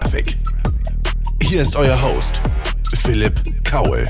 Traffic. 0.00 0.36
Hier 1.42 1.62
ist 1.62 1.76
euer 1.76 2.00
Host, 2.00 2.40
Philipp 3.02 3.34
Kaul. 3.64 4.06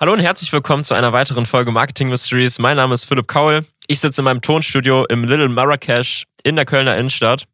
Hallo 0.00 0.12
und 0.12 0.20
herzlich 0.20 0.52
willkommen 0.52 0.84
zu 0.84 0.94
einer 0.94 1.12
weiteren 1.12 1.46
Folge 1.46 1.70
Marketing 1.70 2.08
Mysteries. 2.08 2.58
Mein 2.58 2.76
Name 2.76 2.94
ist 2.94 3.04
Philipp 3.04 3.26
Kaul. 3.26 3.64
Ich 3.86 4.00
sitze 4.00 4.20
in 4.20 4.24
meinem 4.24 4.42
Tonstudio 4.42 5.04
im 5.06 5.24
Little 5.24 5.48
Marrakesch 5.48 6.24
in 6.42 6.56
der 6.56 6.64
Kölner 6.64 6.96
Innenstadt. 6.96 7.46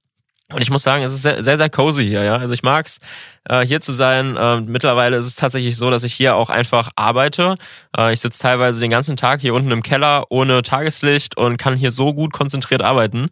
Und 0.53 0.63
ich 0.63 0.71
muss 0.71 0.83
sagen, 0.83 1.05
es 1.05 1.13
ist 1.13 1.23
sehr, 1.23 1.43
sehr, 1.43 1.57
sehr 1.57 1.71
cozy 1.71 2.07
hier, 2.07 2.25
ja. 2.25 2.37
Also 2.37 2.55
ich 2.55 2.65
mag's, 2.65 2.99
äh, 3.49 3.65
hier 3.65 3.81
zu 3.81 3.93
sein. 3.93 4.37
Äh, 4.37 4.61
mittlerweile 4.61 5.17
ist 5.17 5.27
es 5.27 5.37
tatsächlich 5.37 5.77
so, 5.77 5.91
dass 5.91 6.03
ich 6.03 6.13
hier 6.13 6.35
auch 6.35 6.51
einfach 6.51 6.91
arbeite. 6.97 7.55
Äh, 7.97 8.13
ich 8.13 8.21
sitze 8.21 8.41
teilweise 8.41 8.81
den 8.81 8.91
ganzen 8.91 9.17
Tag 9.17 9.41
hier 9.41 9.55
unten 9.55 9.71
im 9.71 9.83
Keller 9.83 10.27
ohne 10.29 10.63
Tageslicht 10.63 11.37
und 11.37 11.57
kann 11.57 11.77
hier 11.77 11.93
so 11.93 12.13
gut 12.15 12.33
konzentriert 12.33 12.83
arbeiten. 12.83 13.29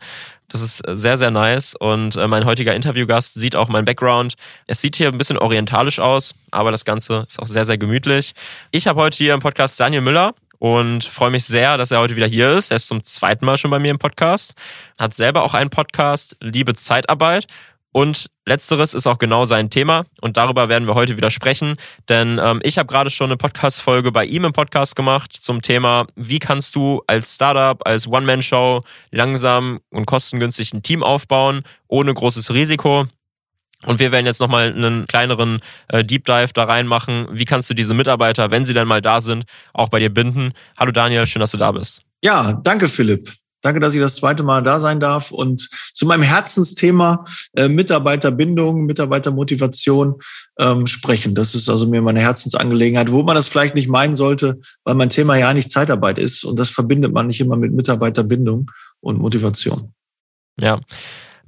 Das 0.48 0.62
ist 0.62 0.82
sehr, 0.86 1.18
sehr 1.18 1.30
nice. 1.30 1.74
Und 1.74 2.16
äh, 2.16 2.26
mein 2.26 2.46
heutiger 2.46 2.74
Interviewgast 2.74 3.34
sieht 3.34 3.54
auch 3.54 3.68
mein 3.68 3.84
Background. 3.84 4.34
Es 4.66 4.80
sieht 4.80 4.96
hier 4.96 5.08
ein 5.08 5.18
bisschen 5.18 5.38
orientalisch 5.38 6.00
aus, 6.00 6.34
aber 6.50 6.70
das 6.70 6.84
Ganze 6.84 7.24
ist 7.28 7.38
auch 7.38 7.46
sehr, 7.46 7.66
sehr 7.66 7.78
gemütlich. 7.78 8.34
Ich 8.70 8.86
habe 8.86 9.00
heute 9.00 9.16
hier 9.16 9.34
im 9.34 9.40
Podcast 9.40 9.78
Daniel 9.78 10.00
Müller 10.00 10.34
und 10.58 11.04
freue 11.04 11.30
mich 11.30 11.44
sehr, 11.44 11.76
dass 11.76 11.90
er 11.90 12.00
heute 12.00 12.16
wieder 12.16 12.26
hier 12.26 12.50
ist. 12.50 12.70
Er 12.70 12.76
ist 12.76 12.88
zum 12.88 13.02
zweiten 13.02 13.44
Mal 13.44 13.58
schon 13.58 13.70
bei 13.70 13.78
mir 13.78 13.90
im 13.90 13.98
Podcast, 13.98 14.54
hat 14.98 15.14
selber 15.14 15.42
auch 15.42 15.54
einen 15.54 15.70
Podcast, 15.70 16.36
Liebe 16.40 16.74
Zeitarbeit. 16.74 17.46
Und 17.92 18.28
letzteres 18.46 18.92
ist 18.92 19.06
auch 19.06 19.18
genau 19.18 19.44
sein 19.44 19.70
Thema 19.70 20.04
und 20.20 20.36
darüber 20.36 20.68
werden 20.68 20.86
wir 20.86 20.94
heute 20.94 21.16
wieder 21.16 21.30
sprechen, 21.30 21.76
denn 22.08 22.38
ähm, 22.42 22.60
ich 22.62 22.76
habe 22.78 22.86
gerade 22.86 23.08
schon 23.08 23.28
eine 23.28 23.38
Podcast-Folge 23.38 24.12
bei 24.12 24.26
ihm 24.26 24.44
im 24.44 24.52
Podcast 24.52 24.94
gemacht 24.94 25.32
zum 25.32 25.62
Thema, 25.62 26.06
wie 26.14 26.38
kannst 26.38 26.74
du 26.74 27.02
als 27.06 27.34
Startup, 27.34 27.84
als 27.86 28.06
One-Man-Show 28.06 28.82
langsam 29.10 29.80
und 29.90 30.04
kostengünstig 30.04 30.74
ein 30.74 30.82
Team 30.82 31.02
aufbauen, 31.02 31.62
ohne 31.88 32.12
großes 32.12 32.52
Risiko. 32.52 33.06
Und 33.86 34.00
wir 34.00 34.12
werden 34.12 34.26
jetzt 34.26 34.40
nochmal 34.40 34.72
einen 34.72 35.06
kleineren 35.06 35.58
äh, 35.88 36.04
Deep 36.04 36.24
Dive 36.24 36.52
da 36.52 36.64
reinmachen. 36.64 37.28
Wie 37.30 37.44
kannst 37.44 37.70
du 37.70 37.74
diese 37.74 37.94
Mitarbeiter, 37.94 38.50
wenn 38.50 38.64
sie 38.64 38.74
dann 38.74 38.88
mal 38.88 39.00
da 39.00 39.20
sind, 39.20 39.44
auch 39.72 39.88
bei 39.88 40.00
dir 40.00 40.12
binden? 40.12 40.52
Hallo 40.76 40.90
Daniel, 40.90 41.26
schön, 41.26 41.40
dass 41.40 41.52
du 41.52 41.58
da 41.58 41.72
bist. 41.72 42.02
Ja, 42.22 42.54
danke 42.64 42.88
Philipp. 42.88 43.32
Danke, 43.60 43.80
dass 43.80 43.94
ich 43.94 44.00
das 44.00 44.16
zweite 44.16 44.42
Mal 44.42 44.62
da 44.62 44.78
sein 44.78 45.00
darf 45.00 45.32
und 45.32 45.68
zu 45.92 46.06
meinem 46.06 46.22
Herzensthema 46.22 47.24
äh, 47.56 47.68
Mitarbeiterbindung, 47.68 48.84
Mitarbeitermotivation 48.84 50.16
ähm, 50.58 50.86
sprechen. 50.86 51.34
Das 51.34 51.54
ist 51.54 51.68
also 51.68 51.86
mir 51.86 52.00
meine 52.00 52.20
Herzensangelegenheit, 52.20 53.10
wo 53.10 53.22
man 53.22 53.34
das 53.34 53.48
vielleicht 53.48 53.74
nicht 53.74 53.88
meinen 53.88 54.14
sollte, 54.14 54.60
weil 54.84 54.94
mein 54.94 55.10
Thema 55.10 55.36
ja 55.36 55.52
nicht 55.52 55.70
Zeitarbeit 55.70 56.18
ist 56.18 56.44
und 56.44 56.58
das 56.58 56.70
verbindet 56.70 57.12
man 57.12 57.26
nicht 57.26 57.40
immer 57.40 57.56
mit 57.56 57.72
Mitarbeiterbindung 57.72 58.70
und 59.00 59.18
Motivation. 59.18 59.92
Ja, 60.60 60.80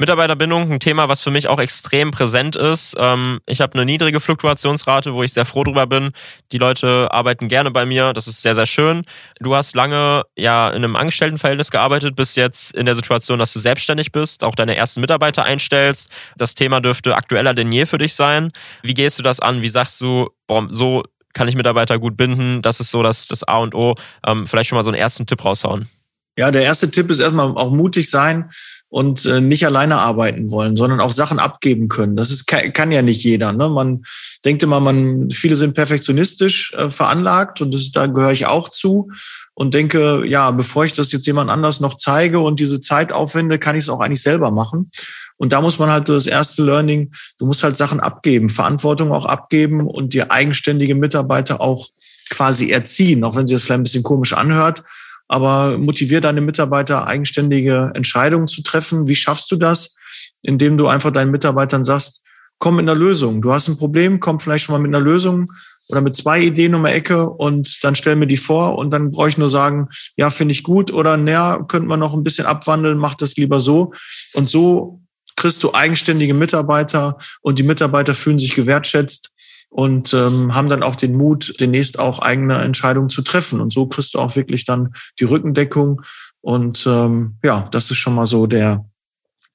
Mitarbeiterbindung, 0.01 0.73
ein 0.73 0.81
Thema, 0.81 1.11
was 1.11 1.20
für 1.20 1.31
mich 1.31 1.47
auch 1.48 1.61
extrem 1.61 2.11
präsent 2.11 2.56
ist. 2.56 2.97
Ähm, 2.98 3.41
ich 3.45 3.61
habe 3.61 3.75
eine 3.75 3.84
niedrige 3.84 4.19
Fluktuationsrate, 4.19 5.12
wo 5.12 5.23
ich 5.23 5.34
sehr 5.34 5.45
froh 5.45 5.62
drüber 5.62 5.87
bin. 5.87 6.12
Die 6.53 6.57
Leute 6.59 7.09
arbeiten 7.11 7.48
gerne 7.48 7.70
bei 7.70 7.84
mir, 7.84 8.15
das 8.15 8.27
ist 8.27 8.41
sehr, 8.41 8.55
sehr 8.55 8.65
schön. 8.65 9.03
Du 9.41 9.55
hast 9.55 9.75
lange 9.75 10.23
ja 10.39 10.70
in 10.70 10.77
einem 10.77 10.97
Angestelltenverhältnis 10.97 11.70
gearbeitet, 11.70 12.17
bist 12.17 12.39
jetzt 12.39 12.75
in 12.75 12.87
der 12.87 12.95
Situation, 12.95 13.39
dass 13.39 13.53
du 13.53 13.59
selbstständig 13.59 14.11
bist, 14.11 14.42
auch 14.42 14.55
deine 14.55 14.75
ersten 14.75 15.03
Mitarbeiter 15.03 15.45
einstellst. 15.45 16.11
Das 16.35 16.55
Thema 16.55 16.81
dürfte 16.81 17.14
aktueller 17.14 17.53
denn 17.53 17.70
je 17.70 17.85
für 17.85 17.98
dich 17.98 18.14
sein. 18.14 18.48
Wie 18.83 18.95
gehst 18.95 19.19
du 19.19 19.23
das 19.23 19.39
an? 19.39 19.61
Wie 19.61 19.69
sagst 19.69 20.01
du, 20.01 20.31
boah, 20.47 20.67
so 20.70 21.03
kann 21.35 21.47
ich 21.47 21.57
Mitarbeiter 21.57 21.98
gut 21.98 22.17
binden? 22.17 22.62
Das 22.62 22.81
ist 22.81 22.91
so 22.91 23.03
das, 23.03 23.29
das 23.29 23.45
A 23.45 23.59
und 23.59 23.75
O. 23.75 23.97
Ähm, 24.27 24.47
vielleicht 24.47 24.70
schon 24.70 24.77
mal 24.77 24.83
so 24.83 24.91
einen 24.91 24.98
ersten 24.98 25.27
Tipp 25.27 25.45
raushauen. 25.45 25.91
Ja, 26.39 26.51
der 26.51 26.62
erste 26.62 26.91
Tipp 26.91 27.11
ist 27.11 27.19
erstmal 27.19 27.48
auch 27.48 27.70
mutig 27.70 28.09
sein 28.09 28.48
und 28.91 29.24
äh, 29.24 29.41
nicht 29.41 29.64
alleine 29.64 29.98
arbeiten 29.98 30.50
wollen, 30.50 30.77
sondern 30.77 31.00
auch 31.00 31.12
Sachen 31.12 31.38
abgeben 31.38 31.88
können. 31.88 32.16
Das 32.16 32.33
ist, 32.33 32.46
kann, 32.46 32.91
ja 32.91 33.02
nicht 33.02 33.22
jeder. 33.22 33.52
Ne? 33.52 33.69
Man 33.69 34.02
denkt 34.44 34.64
immer, 34.64 34.80
man, 34.80 35.30
viele 35.30 35.55
sind 35.55 35.74
perfektionistisch 35.74 36.74
äh, 36.74 36.91
veranlagt 36.91 37.61
und 37.61 37.72
das, 37.72 37.92
da 37.92 38.06
gehöre 38.06 38.33
ich 38.33 38.46
auch 38.46 38.68
zu 38.68 39.11
und 39.55 39.74
denke, 39.74 40.24
ja, 40.27 40.50
bevor 40.50 40.84
ich 40.84 40.92
das 40.92 41.12
jetzt 41.12 41.27
jemand 41.27 41.50
anders 41.50 41.79
noch 41.79 41.95
zeige 41.95 42.40
und 42.40 42.58
diese 42.58 42.80
Zeit 42.80 43.12
aufwende, 43.12 43.61
kann 43.61 43.77
ich 43.77 43.84
es 43.84 43.89
auch 43.89 44.00
eigentlich 44.00 44.23
selber 44.23 44.50
machen. 44.50 44.90
Und 45.36 45.52
da 45.52 45.61
muss 45.61 45.79
man 45.79 45.90
halt 45.90 46.08
das 46.08 46.27
erste 46.27 46.64
Learning, 46.64 47.12
du 47.39 47.46
musst 47.46 47.62
halt 47.62 47.77
Sachen 47.77 48.00
abgeben, 48.00 48.48
Verantwortung 48.48 49.12
auch 49.12 49.24
abgeben 49.24 49.86
und 49.86 50.14
dir 50.14 50.33
eigenständige 50.33 50.96
Mitarbeiter 50.96 51.61
auch 51.61 51.86
quasi 52.29 52.70
erziehen, 52.70 53.23
auch 53.23 53.36
wenn 53.36 53.46
sie 53.46 53.55
das 53.55 53.62
vielleicht 53.62 53.80
ein 53.80 53.84
bisschen 53.84 54.02
komisch 54.02 54.33
anhört 54.33 54.83
aber 55.30 55.79
motivier 55.79 56.20
deine 56.20 56.41
Mitarbeiter, 56.41 57.07
eigenständige 57.07 57.92
Entscheidungen 57.95 58.48
zu 58.48 58.64
treffen. 58.64 59.07
Wie 59.07 59.14
schaffst 59.14 59.48
du 59.52 59.57
das? 59.57 59.95
Indem 60.42 60.77
du 60.77 60.89
einfach 60.89 61.13
deinen 61.13 61.30
Mitarbeitern 61.30 61.85
sagst, 61.85 62.24
komm 62.58 62.77
mit 62.77 62.83
einer 62.83 62.96
Lösung. 62.96 63.41
Du 63.41 63.52
hast 63.52 63.68
ein 63.68 63.77
Problem, 63.77 64.18
komm 64.18 64.41
vielleicht 64.41 64.64
schon 64.64 64.73
mal 64.73 64.80
mit 64.80 64.92
einer 64.92 65.05
Lösung 65.05 65.52
oder 65.89 66.01
mit 66.01 66.17
zwei 66.17 66.41
Ideen 66.41 66.74
um 66.74 66.83
die 66.83 66.91
Ecke 66.91 67.30
und 67.30 67.79
dann 67.85 67.95
stell 67.95 68.17
mir 68.17 68.27
die 68.27 68.36
vor 68.36 68.77
und 68.77 68.91
dann 68.91 69.13
brauche 69.13 69.29
ich 69.29 69.39
nur 69.39 69.48
sagen, 69.48 69.89
ja, 70.17 70.30
finde 70.30 70.51
ich 70.51 70.64
gut 70.64 70.92
oder 70.92 71.17
naja, 71.17 71.64
könnte 71.68 71.86
man 71.86 72.01
noch 72.01 72.12
ein 72.12 72.24
bisschen 72.24 72.47
abwandeln, 72.47 72.98
mach 72.98 73.14
das 73.14 73.36
lieber 73.36 73.61
so. 73.61 73.92
Und 74.35 74.51
so 74.51 75.01
kriegst 75.36 75.62
du 75.62 75.73
eigenständige 75.73 76.35
Mitarbeiter 76.35 77.18
und 77.41 77.61
die 77.61 77.62
Mitarbeiter 77.62 78.17
fühlen 78.17 78.41
sich 78.41 78.57
gewertschätzt 78.57 79.30
und 79.70 80.13
ähm, 80.13 80.55
haben 80.55 80.69
dann 80.69 80.83
auch 80.83 80.97
den 80.97 81.17
Mut, 81.17 81.55
demnächst 81.61 81.98
auch 81.98 82.19
eigene 82.19 82.58
Entscheidungen 82.58 83.08
zu 83.08 83.23
treffen. 83.23 83.61
Und 83.61 83.73
so 83.73 83.86
kriegst 83.86 84.14
du 84.14 84.19
auch 84.19 84.36
wirklich 84.36 84.64
dann 84.64 84.92
die 85.19 85.25
Rückendeckung. 85.25 86.03
Und 86.41 86.85
ähm, 86.86 87.39
ja, 87.42 87.69
das 87.70 87.91
ist 87.91 87.98
schon 87.98 88.14
mal 88.14 88.27
so 88.27 88.47
der 88.47 88.85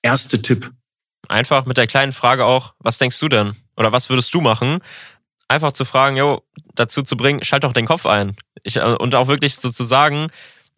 erste 0.02 0.42
Tipp. 0.42 0.72
Einfach 1.28 1.66
mit 1.66 1.78
der 1.78 1.88
kleinen 1.88 2.14
Frage 2.14 2.46
auch, 2.46 2.74
was 2.80 2.98
denkst 2.98 3.20
du 3.20 3.28
denn? 3.28 3.54
Oder 3.76 3.92
was 3.92 4.10
würdest 4.10 4.34
du 4.34 4.42
machen? 4.42 4.80
Einfach 5.48 5.74
zu 5.74 5.84
fragen, 5.84 6.16
jo, 6.16 6.42
dazu 6.76 7.02
zu 7.02 7.18
bringen, 7.18 7.44
schalt 7.44 7.64
doch 7.64 7.74
den 7.74 7.86
Kopf 7.86 8.06
ein. 8.06 8.36
Ich, 8.64 8.78
äh, 8.78 8.96
und 8.96 9.16
auch 9.16 9.28
wirklich 9.28 9.56
so 9.56 9.70
zu 9.70 9.84
sagen, 9.84 10.28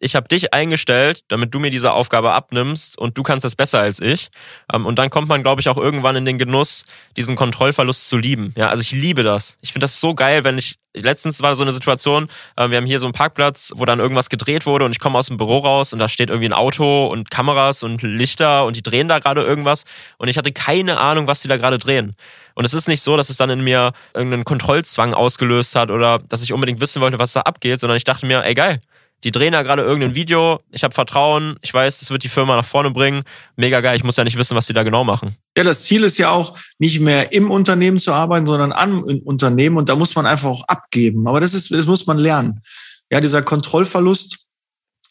ich 0.00 0.14
habe 0.14 0.28
dich 0.28 0.54
eingestellt, 0.54 1.24
damit 1.28 1.54
du 1.54 1.58
mir 1.58 1.70
diese 1.70 1.92
Aufgabe 1.92 2.32
abnimmst 2.32 2.98
und 2.98 3.18
du 3.18 3.22
kannst 3.22 3.44
das 3.44 3.56
besser 3.56 3.80
als 3.80 4.00
ich. 4.00 4.30
Ähm, 4.72 4.86
und 4.86 4.98
dann 4.98 5.10
kommt 5.10 5.28
man, 5.28 5.42
glaube 5.42 5.60
ich, 5.60 5.68
auch 5.68 5.76
irgendwann 5.76 6.16
in 6.16 6.24
den 6.24 6.38
Genuss, 6.38 6.84
diesen 7.16 7.36
Kontrollverlust 7.36 8.08
zu 8.08 8.16
lieben. 8.16 8.54
Ja, 8.56 8.68
also 8.68 8.82
ich 8.82 8.92
liebe 8.92 9.22
das. 9.22 9.58
Ich 9.60 9.72
finde 9.72 9.84
das 9.84 10.00
so 10.00 10.14
geil, 10.14 10.44
wenn 10.44 10.58
ich 10.58 10.76
letztens 10.94 11.42
war 11.42 11.54
so 11.54 11.62
eine 11.62 11.72
Situation, 11.72 12.28
äh, 12.56 12.70
wir 12.70 12.76
haben 12.76 12.86
hier 12.86 13.00
so 13.00 13.06
einen 13.06 13.12
Parkplatz, 13.12 13.72
wo 13.76 13.84
dann 13.84 13.98
irgendwas 13.98 14.28
gedreht 14.28 14.66
wurde 14.66 14.84
und 14.84 14.92
ich 14.92 14.98
komme 14.98 15.18
aus 15.18 15.26
dem 15.26 15.36
Büro 15.36 15.58
raus 15.58 15.92
und 15.92 15.98
da 15.98 16.08
steht 16.08 16.30
irgendwie 16.30 16.48
ein 16.48 16.52
Auto 16.52 17.06
und 17.06 17.30
Kameras 17.30 17.82
und 17.82 18.02
Lichter 18.02 18.64
und 18.64 18.76
die 18.76 18.82
drehen 18.82 19.08
da 19.08 19.18
gerade 19.18 19.42
irgendwas 19.42 19.84
und 20.16 20.28
ich 20.28 20.38
hatte 20.38 20.52
keine 20.52 20.98
Ahnung, 20.98 21.26
was 21.26 21.42
die 21.42 21.48
da 21.48 21.56
gerade 21.56 21.78
drehen. 21.78 22.14
Und 22.54 22.64
es 22.64 22.74
ist 22.74 22.88
nicht 22.88 23.02
so, 23.02 23.16
dass 23.16 23.30
es 23.30 23.36
dann 23.36 23.50
in 23.50 23.60
mir 23.60 23.92
irgendeinen 24.14 24.44
Kontrollzwang 24.44 25.14
ausgelöst 25.14 25.76
hat 25.76 25.92
oder 25.92 26.18
dass 26.18 26.42
ich 26.42 26.52
unbedingt 26.52 26.80
wissen 26.80 27.00
wollte, 27.00 27.18
was 27.20 27.32
da 27.32 27.42
abgeht, 27.42 27.78
sondern 27.78 27.96
ich 27.96 28.04
dachte 28.04 28.26
mir, 28.26 28.42
ey 28.44 28.54
geil, 28.54 28.80
die 29.24 29.32
drehen 29.32 29.52
da 29.52 29.62
gerade 29.62 29.82
irgendein 29.82 30.14
Video, 30.14 30.60
ich 30.70 30.84
habe 30.84 30.94
Vertrauen, 30.94 31.56
ich 31.60 31.74
weiß, 31.74 31.98
das 31.98 32.10
wird 32.10 32.22
die 32.22 32.28
Firma 32.28 32.54
nach 32.54 32.64
vorne 32.64 32.90
bringen. 32.90 33.22
Mega 33.56 33.80
geil, 33.80 33.96
ich 33.96 34.04
muss 34.04 34.16
ja 34.16 34.24
nicht 34.24 34.38
wissen, 34.38 34.56
was 34.56 34.66
die 34.66 34.72
da 34.72 34.84
genau 34.84 35.02
machen. 35.02 35.34
Ja, 35.56 35.64
das 35.64 35.84
Ziel 35.84 36.04
ist 36.04 36.18
ja 36.18 36.30
auch, 36.30 36.56
nicht 36.78 37.00
mehr 37.00 37.32
im 37.32 37.50
Unternehmen 37.50 37.98
zu 37.98 38.12
arbeiten, 38.12 38.46
sondern 38.46 38.72
am 38.72 39.02
Unternehmen 39.02 39.76
und 39.76 39.88
da 39.88 39.96
muss 39.96 40.14
man 40.14 40.26
einfach 40.26 40.48
auch 40.48 40.64
abgeben. 40.68 41.26
Aber 41.26 41.40
das 41.40 41.54
ist, 41.54 41.72
das 41.72 41.86
muss 41.86 42.06
man 42.06 42.18
lernen. 42.18 42.60
Ja, 43.10 43.20
dieser 43.20 43.42
Kontrollverlust 43.42 44.44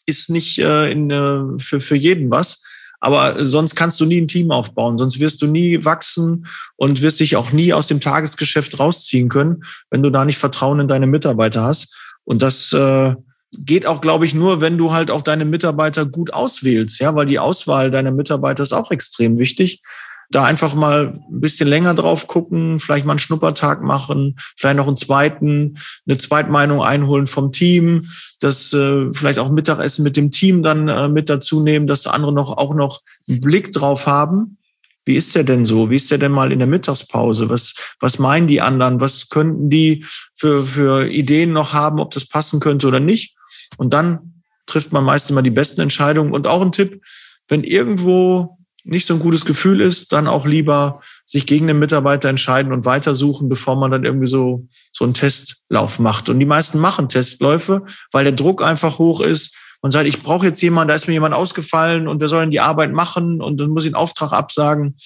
ist 0.06 0.30
nicht 0.30 0.58
äh, 0.58 0.90
in, 0.90 1.10
äh, 1.10 1.58
für, 1.58 1.80
für 1.80 1.96
jeden 1.96 2.30
was. 2.30 2.62
Aber 3.00 3.44
sonst 3.44 3.76
kannst 3.76 4.00
du 4.00 4.06
nie 4.06 4.20
ein 4.20 4.26
Team 4.26 4.50
aufbauen, 4.50 4.98
sonst 4.98 5.20
wirst 5.20 5.40
du 5.42 5.46
nie 5.46 5.84
wachsen 5.84 6.46
und 6.76 7.00
wirst 7.00 7.20
dich 7.20 7.36
auch 7.36 7.52
nie 7.52 7.72
aus 7.72 7.86
dem 7.86 8.00
Tagesgeschäft 8.00 8.80
rausziehen 8.80 9.28
können, 9.28 9.62
wenn 9.90 10.02
du 10.02 10.10
da 10.10 10.24
nicht 10.24 10.38
Vertrauen 10.38 10.80
in 10.80 10.88
deine 10.88 11.06
Mitarbeiter 11.06 11.62
hast. 11.62 11.96
Und 12.24 12.42
das 12.42 12.72
äh, 12.72 13.14
geht 13.56 13.86
auch, 13.86 14.00
glaube 14.00 14.26
ich, 14.26 14.34
nur, 14.34 14.60
wenn 14.60 14.78
du 14.78 14.92
halt 14.92 15.10
auch 15.10 15.22
deine 15.22 15.44
Mitarbeiter 15.44 16.04
gut 16.04 16.32
auswählst, 16.32 17.00
ja, 17.00 17.14
weil 17.14 17.26
die 17.26 17.38
Auswahl 17.38 17.90
deiner 17.90 18.10
Mitarbeiter 18.10 18.62
ist 18.62 18.72
auch 18.72 18.90
extrem 18.90 19.38
wichtig. 19.38 19.82
Da 20.30 20.44
einfach 20.44 20.74
mal 20.74 21.14
ein 21.30 21.40
bisschen 21.40 21.68
länger 21.68 21.94
drauf 21.94 22.26
gucken, 22.26 22.80
vielleicht 22.80 23.06
mal 23.06 23.12
einen 23.12 23.18
Schnuppertag 23.18 23.82
machen, 23.82 24.36
vielleicht 24.58 24.76
noch 24.76 24.86
einen 24.86 24.98
zweiten, 24.98 25.78
eine 26.06 26.18
Zweitmeinung 26.18 26.82
einholen 26.82 27.26
vom 27.26 27.50
Team, 27.50 28.10
das 28.38 28.74
äh, 28.74 29.10
vielleicht 29.10 29.38
auch 29.38 29.50
Mittagessen 29.50 30.02
mit 30.02 30.18
dem 30.18 30.30
Team 30.30 30.62
dann 30.62 30.88
äh, 30.88 31.08
mit 31.08 31.30
dazu 31.30 31.62
nehmen, 31.62 31.86
dass 31.86 32.06
andere 32.06 32.34
noch 32.34 32.58
auch 32.58 32.74
noch 32.74 33.00
einen 33.26 33.40
Blick 33.40 33.72
drauf 33.72 34.06
haben. 34.06 34.58
Wie 35.06 35.16
ist 35.16 35.34
der 35.34 35.44
denn 35.44 35.64
so? 35.64 35.88
Wie 35.88 35.96
ist 35.96 36.10
der 36.10 36.18
denn 36.18 36.32
mal 36.32 36.52
in 36.52 36.58
der 36.58 36.68
Mittagspause? 36.68 37.48
Was, 37.48 37.74
was 37.98 38.18
meinen 38.18 38.48
die 38.48 38.60
anderen? 38.60 39.00
Was 39.00 39.30
könnten 39.30 39.70
die 39.70 40.04
für, 40.34 40.66
für 40.66 41.08
Ideen 41.08 41.54
noch 41.54 41.72
haben, 41.72 41.98
ob 42.00 42.10
das 42.10 42.26
passen 42.26 42.60
könnte 42.60 42.86
oder 42.86 43.00
nicht? 43.00 43.37
Und 43.76 43.92
dann 43.94 44.42
trifft 44.66 44.92
man 44.92 45.04
meist 45.04 45.30
immer 45.30 45.42
die 45.42 45.50
besten 45.50 45.80
Entscheidungen. 45.80 46.32
Und 46.32 46.46
auch 46.46 46.62
ein 46.62 46.72
Tipp, 46.72 47.02
wenn 47.48 47.64
irgendwo 47.64 48.58
nicht 48.84 49.06
so 49.06 49.14
ein 49.14 49.20
gutes 49.20 49.44
Gefühl 49.44 49.80
ist, 49.80 50.12
dann 50.12 50.26
auch 50.26 50.46
lieber 50.46 51.00
sich 51.26 51.46
gegen 51.46 51.66
den 51.66 51.78
Mitarbeiter 51.78 52.28
entscheiden 52.28 52.72
und 52.72 52.86
weitersuchen, 52.86 53.48
bevor 53.48 53.76
man 53.76 53.90
dann 53.90 54.04
irgendwie 54.04 54.26
so, 54.26 54.66
so 54.92 55.04
einen 55.04 55.14
Testlauf 55.14 55.98
macht. 55.98 56.28
Und 56.30 56.38
die 56.38 56.46
meisten 56.46 56.78
machen 56.78 57.08
Testläufe, 57.08 57.84
weil 58.12 58.24
der 58.24 58.32
Druck 58.32 58.62
einfach 58.62 58.98
hoch 58.98 59.20
ist, 59.20 59.56
Man 59.80 59.92
sagt, 59.92 60.08
ich 60.08 60.22
brauche 60.22 60.46
jetzt 60.46 60.60
jemanden, 60.60 60.88
da 60.88 60.94
ist 60.96 61.06
mir 61.06 61.14
jemand 61.14 61.34
ausgefallen 61.34 62.08
und 62.08 62.20
wir 62.20 62.28
sollen 62.28 62.50
die 62.50 62.60
Arbeit 62.60 62.92
machen 62.92 63.40
und 63.40 63.60
dann 63.60 63.70
muss 63.70 63.84
ich 63.84 63.94
einen 63.94 64.02
Auftrag 64.02 64.32
absagen. 64.32 64.96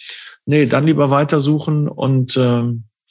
Nee, 0.46 0.66
dann 0.66 0.86
lieber 0.86 1.10
weitersuchen 1.10 1.88
und 1.88 2.36
äh, 2.36 2.62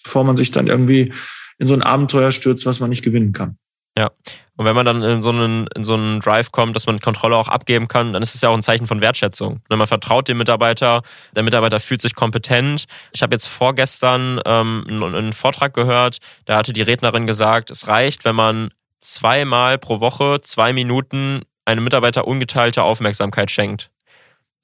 bevor 0.03 0.23
man 0.23 0.37
sich 0.37 0.49
dann 0.49 0.67
irgendwie 0.67 1.13
in 1.59 1.67
so 1.67 1.75
ein 1.75 1.83
Abenteuer 1.83 2.31
stürzt, 2.31 2.65
was 2.65 2.79
man 2.79 2.89
nicht 2.89 3.03
gewinnen 3.03 3.31
kann. 3.31 3.57
Ja. 3.97 4.11
Und 4.55 4.65
wenn 4.65 4.75
man 4.75 4.85
dann 4.85 5.01
in 5.01 5.21
so 5.21 5.29
einen, 5.29 5.67
in 5.75 5.83
so 5.83 5.95
einen 5.95 6.19
Drive 6.19 6.51
kommt, 6.51 6.75
dass 6.75 6.85
man 6.85 6.99
Kontrolle 6.99 7.35
auch 7.35 7.47
abgeben 7.47 7.87
kann, 7.87 8.13
dann 8.13 8.21
ist 8.21 8.35
es 8.35 8.41
ja 8.41 8.49
auch 8.49 8.53
ein 8.53 8.61
Zeichen 8.61 8.87
von 8.87 9.01
Wertschätzung. 9.01 9.61
Wenn 9.69 9.79
man 9.79 9.87
vertraut 9.87 10.27
dem 10.27 10.37
Mitarbeiter, 10.37 11.01
der 11.35 11.43
Mitarbeiter 11.43 11.79
fühlt 11.79 12.01
sich 12.01 12.15
kompetent. 12.15 12.85
Ich 13.11 13.23
habe 13.23 13.33
jetzt 13.33 13.47
vorgestern 13.47 14.39
ähm, 14.45 14.85
einen 14.87 15.33
Vortrag 15.33 15.73
gehört, 15.73 16.19
da 16.45 16.57
hatte 16.57 16.73
die 16.73 16.83
Rednerin 16.83 17.27
gesagt, 17.27 17.71
es 17.71 17.87
reicht, 17.87 18.23
wenn 18.23 18.35
man 18.35 18.69
zweimal 18.99 19.77
pro 19.77 19.99
Woche 19.99 20.41
zwei 20.41 20.73
Minuten 20.73 21.41
einem 21.65 21.83
Mitarbeiter 21.83 22.27
ungeteilte 22.27 22.83
Aufmerksamkeit 22.83 23.51
schenkt. 23.51 23.89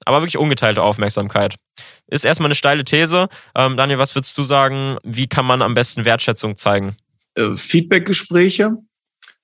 Aber 0.04 0.20
wirklich 0.20 0.38
ungeteilte 0.38 0.82
Aufmerksamkeit. 0.82 1.56
Ist 2.06 2.24
erstmal 2.24 2.46
eine 2.46 2.54
steile 2.54 2.84
These. 2.84 3.28
Ähm, 3.54 3.76
Daniel, 3.76 3.98
was 3.98 4.14
würdest 4.14 4.38
du 4.38 4.42
sagen? 4.42 4.96
Wie 5.02 5.26
kann 5.26 5.44
man 5.44 5.60
am 5.60 5.74
besten 5.74 6.04
Wertschätzung 6.04 6.56
zeigen? 6.56 6.96
Äh, 7.34 7.54
Feedbackgespräche, 7.54 8.76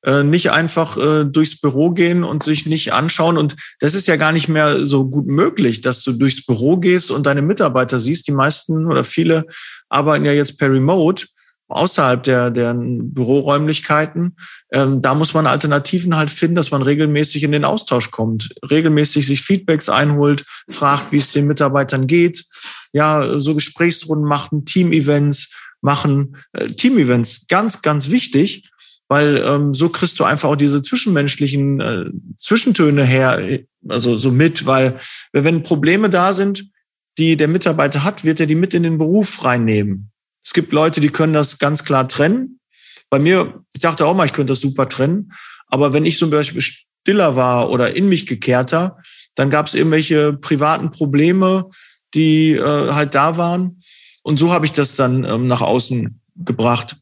äh, 0.05 0.23
nicht 0.23 0.51
einfach 0.51 0.97
äh, 0.97 1.25
durchs 1.25 1.61
Büro 1.61 1.91
gehen 1.91 2.25
und 2.25 2.43
sich 2.43 2.67
nicht 2.67 2.93
anschauen. 2.93 3.39
Und 3.39 3.57
das 3.81 3.95
ist 3.95 4.07
ja 4.07 4.17
gar 4.17 4.33
nicht 4.33 4.49
mehr 4.49 4.85
so 4.85 5.07
gut 5.07 5.27
möglich, 5.27 5.81
dass 5.81 6.03
du 6.03 6.13
durchs 6.13 6.45
Büro 6.45 6.77
gehst 6.77 7.11
und 7.11 7.25
deine 7.25 7.43
Mitarbeiter 7.43 8.01
siehst. 8.01 8.29
Die 8.29 8.33
meisten 8.33 8.87
oder 8.87 9.05
viele 9.05 9.47
arbeiten 9.89 10.25
ja 10.25 10.33
jetzt 10.33 10.59
per 10.59 10.71
Remote 10.71 11.27
außerhalb 11.69 12.23
der, 12.23 12.51
der 12.51 12.75
Büroräumlichkeiten. 12.75 14.37
Ähm, 14.73 15.01
da 15.01 15.15
muss 15.15 15.33
man 15.33 15.47
Alternativen 15.47 16.17
halt 16.17 16.31
finden, 16.31 16.57
dass 16.57 16.71
man 16.71 16.83
regelmäßig 16.83 17.43
in 17.43 17.53
den 17.53 17.65
Austausch 17.65 18.11
kommt, 18.11 18.55
regelmäßig 18.71 19.27
sich 19.27 19.43
Feedbacks 19.43 19.89
einholt, 19.89 20.45
fragt, 20.69 21.13
wie 21.13 21.17
es 21.17 21.33
den 21.33 21.47
Mitarbeitern 21.47 22.07
geht. 22.07 22.45
Ja, 22.93 23.41
so 23.41 23.55
Gesprächsrunden 23.55 24.29
machen, 24.29 24.67
Team-Events 24.67 25.55
machen. 25.81 26.37
Äh, 26.53 26.67
Team-Events, 26.67 27.47
ganz, 27.49 27.81
ganz 27.81 28.11
wichtig 28.11 28.69
weil 29.09 29.43
ähm, 29.45 29.75
so 29.75 29.89
kriegst 29.89 30.19
du 30.19 30.25
einfach 30.25 30.49
auch 30.49 30.57
diese 30.57 30.83
zwischenmenschlichen 30.83 31.81
äh, 31.81 32.05
Zwischentöne 32.39 33.05
her, 33.05 33.61
also 33.89 34.17
so 34.17 34.31
mit, 34.31 34.67
weil 34.67 34.99
wenn 35.33 35.63
Probleme 35.63 36.11
da 36.11 36.33
sind, 36.33 36.71
die 37.19 37.37
der 37.37 37.49
Mitarbeiter 37.49 38.03
hat, 38.03 38.25
wird 38.25 38.41
er 38.41 38.47
die 38.47 38.55
mit 38.55 38.75
in 38.75 38.83
den 38.83 38.99
Beruf 38.99 39.45
reinnehmen. 39.45 40.11
Es 40.43 40.53
gibt 40.53 40.73
Leute, 40.73 41.01
die 41.01 41.11
können 41.11 41.33
das 41.33 41.59
ganz 41.59 41.85
klar 41.85 42.09
trennen. 42.09 42.61
Bei 43.09 43.19
mir, 43.19 43.65
ich 43.73 43.81
dachte 43.81 44.07
auch 44.07 44.15
mal, 44.15 44.27
ich 44.27 44.33
könnte 44.33 44.53
das 44.53 44.61
super 44.61 44.89
trennen, 44.89 45.33
aber 45.69 45.93
wenn 45.93 46.05
ich 46.05 46.19
zum 46.19 46.31
Beispiel 46.31 46.63
stiller 46.63 47.37
war 47.37 47.71
oder 47.71 47.95
in 47.95 48.09
mich 48.09 48.27
gekehrter, 48.27 48.99
dann 49.35 49.51
gab 49.51 49.67
es 49.67 49.75
irgendwelche 49.75 50.33
privaten 50.33 50.91
Probleme, 50.91 51.71
die 52.15 52.53
äh, 52.53 52.93
halt 52.93 53.15
da 53.15 53.37
waren. 53.37 53.83
Und 54.23 54.39
so 54.39 54.53
habe 54.53 54.67
ich 54.67 54.73
das 54.73 54.95
dann 54.97 55.25
ähm, 55.25 55.47
nach 55.47 55.61
außen 55.61 56.21
gebracht. 56.37 56.97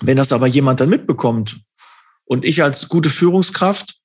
Wenn 0.00 0.16
das 0.16 0.32
aber 0.32 0.46
jemand 0.46 0.80
dann 0.80 0.90
mitbekommt 0.90 1.60
und 2.24 2.44
ich 2.44 2.62
als 2.62 2.88
gute 2.88 3.10
Führungskraft, 3.10 3.96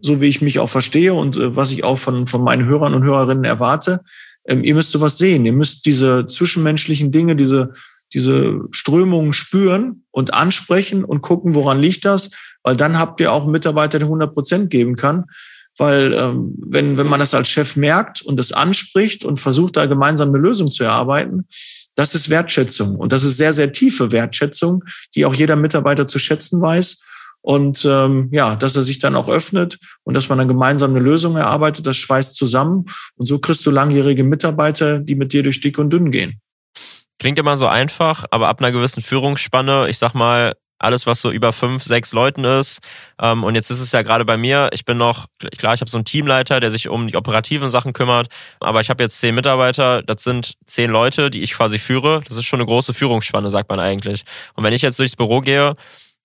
so 0.00 0.20
wie 0.20 0.26
ich 0.26 0.42
mich 0.42 0.58
auch 0.58 0.68
verstehe 0.68 1.14
und 1.14 1.36
äh, 1.36 1.56
was 1.56 1.70
ich 1.70 1.84
auch 1.84 1.98
von, 1.98 2.26
von 2.26 2.42
meinen 2.42 2.66
Hörern 2.66 2.94
und 2.94 3.04
Hörerinnen 3.04 3.44
erwarte, 3.44 4.00
ähm, 4.46 4.64
ihr 4.64 4.74
müsst 4.74 4.92
sowas 4.92 5.18
sehen. 5.18 5.46
Ihr 5.46 5.52
müsst 5.52 5.86
diese 5.86 6.26
zwischenmenschlichen 6.26 7.12
Dinge, 7.12 7.36
diese, 7.36 7.74
diese 8.12 8.60
Strömungen 8.70 9.32
spüren 9.32 10.04
und 10.10 10.34
ansprechen 10.34 11.04
und 11.04 11.22
gucken, 11.22 11.54
woran 11.54 11.80
liegt 11.80 12.04
das, 12.04 12.30
weil 12.62 12.76
dann 12.76 12.98
habt 12.98 13.20
ihr 13.20 13.32
auch 13.32 13.42
einen 13.42 13.52
Mitarbeiter, 13.52 13.98
der 13.98 14.06
100 14.06 14.34
Prozent 14.34 14.70
geben 14.70 14.96
kann. 14.96 15.24
Weil 15.78 16.14
ähm, 16.14 16.54
wenn, 16.58 16.96
wenn 16.96 17.06
man 17.06 17.20
das 17.20 17.34
als 17.34 17.48
Chef 17.48 17.76
merkt 17.76 18.22
und 18.22 18.38
das 18.38 18.52
anspricht 18.52 19.26
und 19.26 19.38
versucht, 19.38 19.76
da 19.76 19.84
gemeinsam 19.84 20.30
eine 20.30 20.38
Lösung 20.38 20.70
zu 20.70 20.84
erarbeiten, 20.84 21.46
das 21.96 22.14
ist 22.14 22.30
Wertschätzung. 22.30 22.94
Und 22.94 23.12
das 23.12 23.24
ist 23.24 23.36
sehr, 23.36 23.52
sehr 23.52 23.72
tiefe 23.72 24.12
Wertschätzung, 24.12 24.84
die 25.14 25.24
auch 25.24 25.34
jeder 25.34 25.56
Mitarbeiter 25.56 26.06
zu 26.06 26.18
schätzen 26.18 26.62
weiß. 26.62 27.02
Und 27.40 27.84
ähm, 27.84 28.28
ja, 28.32 28.56
dass 28.56 28.76
er 28.76 28.82
sich 28.82 28.98
dann 28.98 29.16
auch 29.16 29.28
öffnet 29.28 29.78
und 30.04 30.14
dass 30.14 30.28
man 30.28 30.38
dann 30.38 30.48
gemeinsam 30.48 30.90
eine 30.90 31.00
Lösung 31.00 31.36
erarbeitet, 31.36 31.86
das 31.86 31.96
schweißt 31.96 32.34
zusammen. 32.34 32.86
Und 33.16 33.26
so 33.26 33.38
kriegst 33.38 33.64
du 33.66 33.70
langjährige 33.70 34.24
Mitarbeiter, 34.24 34.98
die 34.98 35.14
mit 35.14 35.32
dir 35.32 35.42
durch 35.42 35.60
dick 35.60 35.78
und 35.78 35.90
dünn 35.90 36.10
gehen. 36.10 36.40
Klingt 37.18 37.38
immer 37.38 37.56
so 37.56 37.66
einfach, 37.66 38.24
aber 38.30 38.48
ab 38.48 38.60
einer 38.60 38.72
gewissen 38.72 39.02
Führungsspanne, 39.02 39.88
ich 39.88 39.98
sag 39.98 40.12
mal, 40.12 40.54
alles, 40.78 41.06
was 41.06 41.20
so 41.20 41.30
über 41.30 41.52
fünf, 41.52 41.82
sechs 41.82 42.12
Leuten 42.12 42.44
ist. 42.44 42.80
Ähm, 43.20 43.44
und 43.44 43.54
jetzt 43.54 43.70
ist 43.70 43.80
es 43.80 43.92
ja 43.92 44.02
gerade 44.02 44.24
bei 44.24 44.36
mir, 44.36 44.68
ich 44.72 44.84
bin 44.84 44.98
noch, 44.98 45.26
klar, 45.56 45.74
ich 45.74 45.80
habe 45.80 45.90
so 45.90 45.96
einen 45.96 46.04
Teamleiter, 46.04 46.60
der 46.60 46.70
sich 46.70 46.88
um 46.88 47.08
die 47.08 47.16
operativen 47.16 47.68
Sachen 47.68 47.92
kümmert, 47.92 48.28
aber 48.60 48.80
ich 48.80 48.90
habe 48.90 49.02
jetzt 49.02 49.18
zehn 49.20 49.34
Mitarbeiter, 49.34 50.02
das 50.02 50.22
sind 50.22 50.54
zehn 50.66 50.90
Leute, 50.90 51.30
die 51.30 51.42
ich 51.42 51.52
quasi 51.52 51.78
führe. 51.78 52.22
Das 52.26 52.36
ist 52.36 52.44
schon 52.44 52.60
eine 52.60 52.66
große 52.66 52.94
Führungsspanne, 52.94 53.50
sagt 53.50 53.68
man 53.70 53.80
eigentlich. 53.80 54.24
Und 54.54 54.64
wenn 54.64 54.72
ich 54.72 54.82
jetzt 54.82 54.98
durchs 54.98 55.16
Büro 55.16 55.40
gehe, 55.40 55.74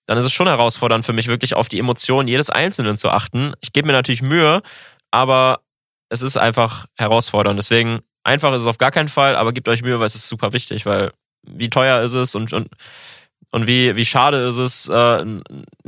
dann 0.06 0.18
ist 0.18 0.26
es 0.26 0.34
schon 0.34 0.48
herausfordernd 0.48 1.06
für 1.06 1.14
mich, 1.14 1.28
wirklich 1.28 1.56
auf 1.56 1.70
die 1.70 1.80
Emotionen 1.80 2.28
jedes 2.28 2.50
Einzelnen 2.50 2.98
zu 2.98 3.10
achten. 3.10 3.54
Ich 3.62 3.72
gebe 3.72 3.88
mir 3.88 3.94
natürlich 3.94 4.22
Mühe, 4.22 4.62
aber 5.12 5.62
es 6.10 6.22
ist 6.22 6.38
einfach 6.38 6.88
herausfordernd. 6.98 7.58
Deswegen, 7.58 8.00
einfach 8.24 8.54
ist 8.54 8.64
es 8.64 8.68
auf 8.68 8.78
gar 8.78 8.92
keinen 8.92 9.10
Fall, 9.10 9.36
aber 9.36 9.54
gebt 9.54 9.70
euch 9.70 9.84
Mühe, 9.84 10.00
weil 10.00 10.08
es 10.08 10.16
ist 10.16 10.28
super 10.28 10.52
wichtig, 10.52 10.86
weil 10.86 11.12
wie 11.44 11.70
teuer 11.70 12.02
ist 12.02 12.14
es 12.14 12.36
und, 12.36 12.54
und 12.54 12.68
und 13.52 13.68
wie, 13.68 13.96
wie 13.96 14.06
schade 14.06 14.48
ist 14.48 14.58
es, 14.58 14.88
äh, 14.88 14.94
einen 14.94 15.44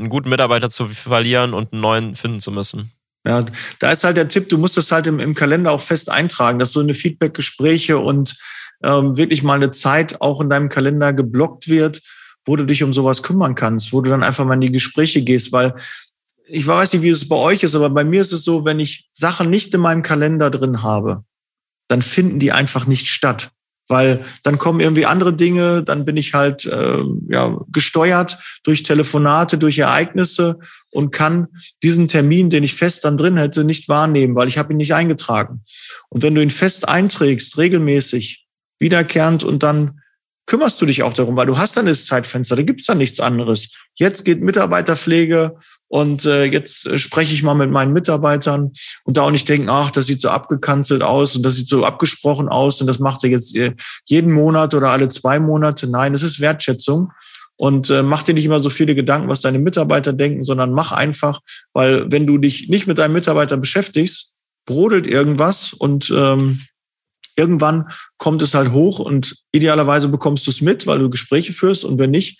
guten 0.10 0.30
Mitarbeiter 0.30 0.70
zu 0.70 0.88
verlieren 0.88 1.54
und 1.54 1.74
einen 1.74 1.82
neuen 1.82 2.16
finden 2.16 2.40
zu 2.40 2.52
müssen. 2.52 2.92
Ja, 3.26 3.44
da 3.80 3.92
ist 3.92 4.04
halt 4.04 4.18
der 4.18 4.28
Tipp, 4.28 4.50
du 4.50 4.58
musst 4.58 4.76
das 4.76 4.92
halt 4.92 5.08
im, 5.08 5.20
im 5.20 5.34
Kalender 5.34 5.72
auch 5.72 5.80
fest 5.80 6.10
eintragen, 6.10 6.60
dass 6.60 6.74
so 6.74 6.82
eine 6.82 6.94
Feedback-Gespräche 6.94 7.98
und 7.98 8.36
ähm, 8.84 9.16
wirklich 9.16 9.44
mal 9.44 9.56
eine 9.56 9.72
Zeit 9.72 10.20
auch 10.22 10.42
in 10.42 10.50
deinem 10.50 10.68
Kalender 10.68 11.14
geblockt 11.14 11.70
wird, 11.70 12.02
wo 12.44 12.58
du 12.58 12.66
dich 12.66 12.84
um 12.84 12.92
sowas 12.92 13.24
kümmern 13.24 13.56
kannst, 13.56 13.94
wo 13.94 14.02
du 14.02 14.10
dann 14.10 14.24
einfach 14.24 14.44
mal 14.44 14.56
in 14.56 14.62
die 14.62 14.72
Gespräche 14.72 15.22
gehst, 15.22 15.54
weil 15.54 15.74
ich 16.46 16.68
weiß 16.68 16.92
nicht, 16.92 17.02
wie 17.02 17.10
es 17.10 17.30
bei 17.30 17.38
euch 17.38 17.64
ist, 17.64 17.76
aber 17.76 17.90
bei 17.90 18.04
mir 18.04 18.20
ist 18.20 18.34
es 18.34 18.44
so, 18.44 18.66
wenn 18.66 18.82
ich 18.82 19.08
Sachen 19.14 19.50
nicht 19.50 19.74
in 19.74 19.80
meinem 19.80 20.04
Kalender 20.04 20.50
drin 20.50 20.84
habe, 20.84 21.24
dann 21.88 22.02
finden 22.02 22.40
die 22.40 22.52
einfach 22.52 22.86
nicht 22.88 23.08
statt 23.08 23.52
weil 23.88 24.24
dann 24.44 24.58
kommen 24.58 24.80
irgendwie 24.80 25.06
andere 25.06 25.34
Dinge, 25.34 25.84
dann 25.84 26.06
bin 26.06 26.18
ich 26.18 26.34
halt 26.34 26.66
äh, 26.66 27.04
ja, 27.30 27.58
gesteuert 27.72 28.40
durch 28.64 28.84
Telefonate, 28.84 29.58
durch 29.58 29.78
Ereignisse 29.80 30.60
und 30.92 31.12
kann 31.12 31.48
diesen 31.82 32.08
Termin, 32.08 32.50
den 32.50 32.64
ich 32.64 32.76
fest 32.76 33.06
dann 33.06 33.18
drin 33.18 33.38
hätte, 33.38 33.64
nicht 33.64 33.90
wahrnehmen, 33.90 34.36
weil 34.36 34.48
ich 34.48 34.58
habe 34.58 34.74
ihn 34.74 34.78
nicht 34.78 34.94
eingetragen. 34.94 35.64
Und 36.10 36.24
wenn 36.24 36.36
du 36.36 36.42
ihn 36.42 36.50
fest 36.50 36.88
einträgst, 36.88 37.58
regelmäßig, 37.58 38.46
wiederkehrend 38.80 39.44
und 39.44 39.64
dann 39.64 40.00
kümmerst 40.46 40.82
du 40.82 40.86
dich 40.86 41.04
auch 41.04 41.14
darum, 41.14 41.36
weil 41.36 41.46
du 41.46 41.58
hast 41.58 41.78
dann 41.78 41.86
das 41.86 42.06
Zeitfenster, 42.06 42.56
da 42.56 42.62
gibt's 42.62 42.86
dann 42.86 42.98
nichts 42.98 43.20
anderes. 43.20 43.72
Jetzt 43.96 44.26
geht 44.26 44.42
Mitarbeiterpflege 44.42 45.56
und 45.88 46.26
äh, 46.26 46.46
jetzt 46.46 46.86
äh, 46.86 47.00
spreche 47.00 47.34
ich 47.34 47.44
mal 47.44 47.54
mit 47.54 47.72
meinen 47.72 47.94
Mitarbeitern 47.94 48.72
und 49.04 49.18
da 49.18 49.22
auch 49.22 49.32
nicht 49.32 49.48
denken, 49.48 49.70
ach, 49.70 49.92
das 49.92 50.08
sieht 50.08 50.20
so 50.20 50.30
abgekanzelt 50.30 51.02
aus 51.02 51.36
und 51.36 51.44
das 51.44 51.56
sieht 51.56 51.68
so 51.68 51.86
abgesprochen 51.86 52.50
aus 52.50 52.82
und 52.82 52.88
das 52.88 53.00
macht 53.00 53.24
er 53.24 53.30
jetzt 53.30 53.56
äh, 53.56 53.74
jeden 54.06 54.32
Monat 54.32 54.74
oder 54.74 54.90
alle 54.90 55.10
zwei 55.10 55.40
Monate. 55.40 55.88
Nein, 55.88 56.14
es 56.14 56.24
ist 56.24 56.40
Wertschätzung. 56.40 57.12
Und 57.56 57.90
äh, 57.92 58.02
mach 58.02 58.24
dir 58.24 58.34
nicht 58.34 58.46
immer 58.46 58.60
so 58.60 58.72
viele 58.72 58.96
Gedanken, 58.96 59.30
was 59.30 59.42
deine 59.42 59.60
Mitarbeiter 59.60 60.12
denken, 60.12 60.44
sondern 60.44 60.74
mach 60.74 60.92
einfach, 60.92 61.40
weil 61.72 62.12
wenn 62.12 62.26
du 62.26 62.40
dich 62.40 62.68
nicht 62.68 62.88
mit 62.88 62.98
deinem 62.98 63.14
Mitarbeiter 63.14 63.58
beschäftigst, 63.58 64.34
brodelt 64.66 65.06
irgendwas 65.08 65.72
und 65.74 66.12
ähm, 66.14 66.60
irgendwann 67.36 67.90
kommt 68.18 68.42
es 68.42 68.54
halt 68.54 68.72
hoch 68.72 69.00
und 69.00 69.38
idealerweise 69.52 70.08
bekommst 70.08 70.48
du 70.48 70.52
es 70.52 70.62
mit, 70.62 70.88
weil 70.88 71.00
du 71.00 71.10
Gespräche 71.10 71.54
führst 71.54 71.86
und 71.86 72.00
wenn 72.00 72.12
nicht, 72.12 72.40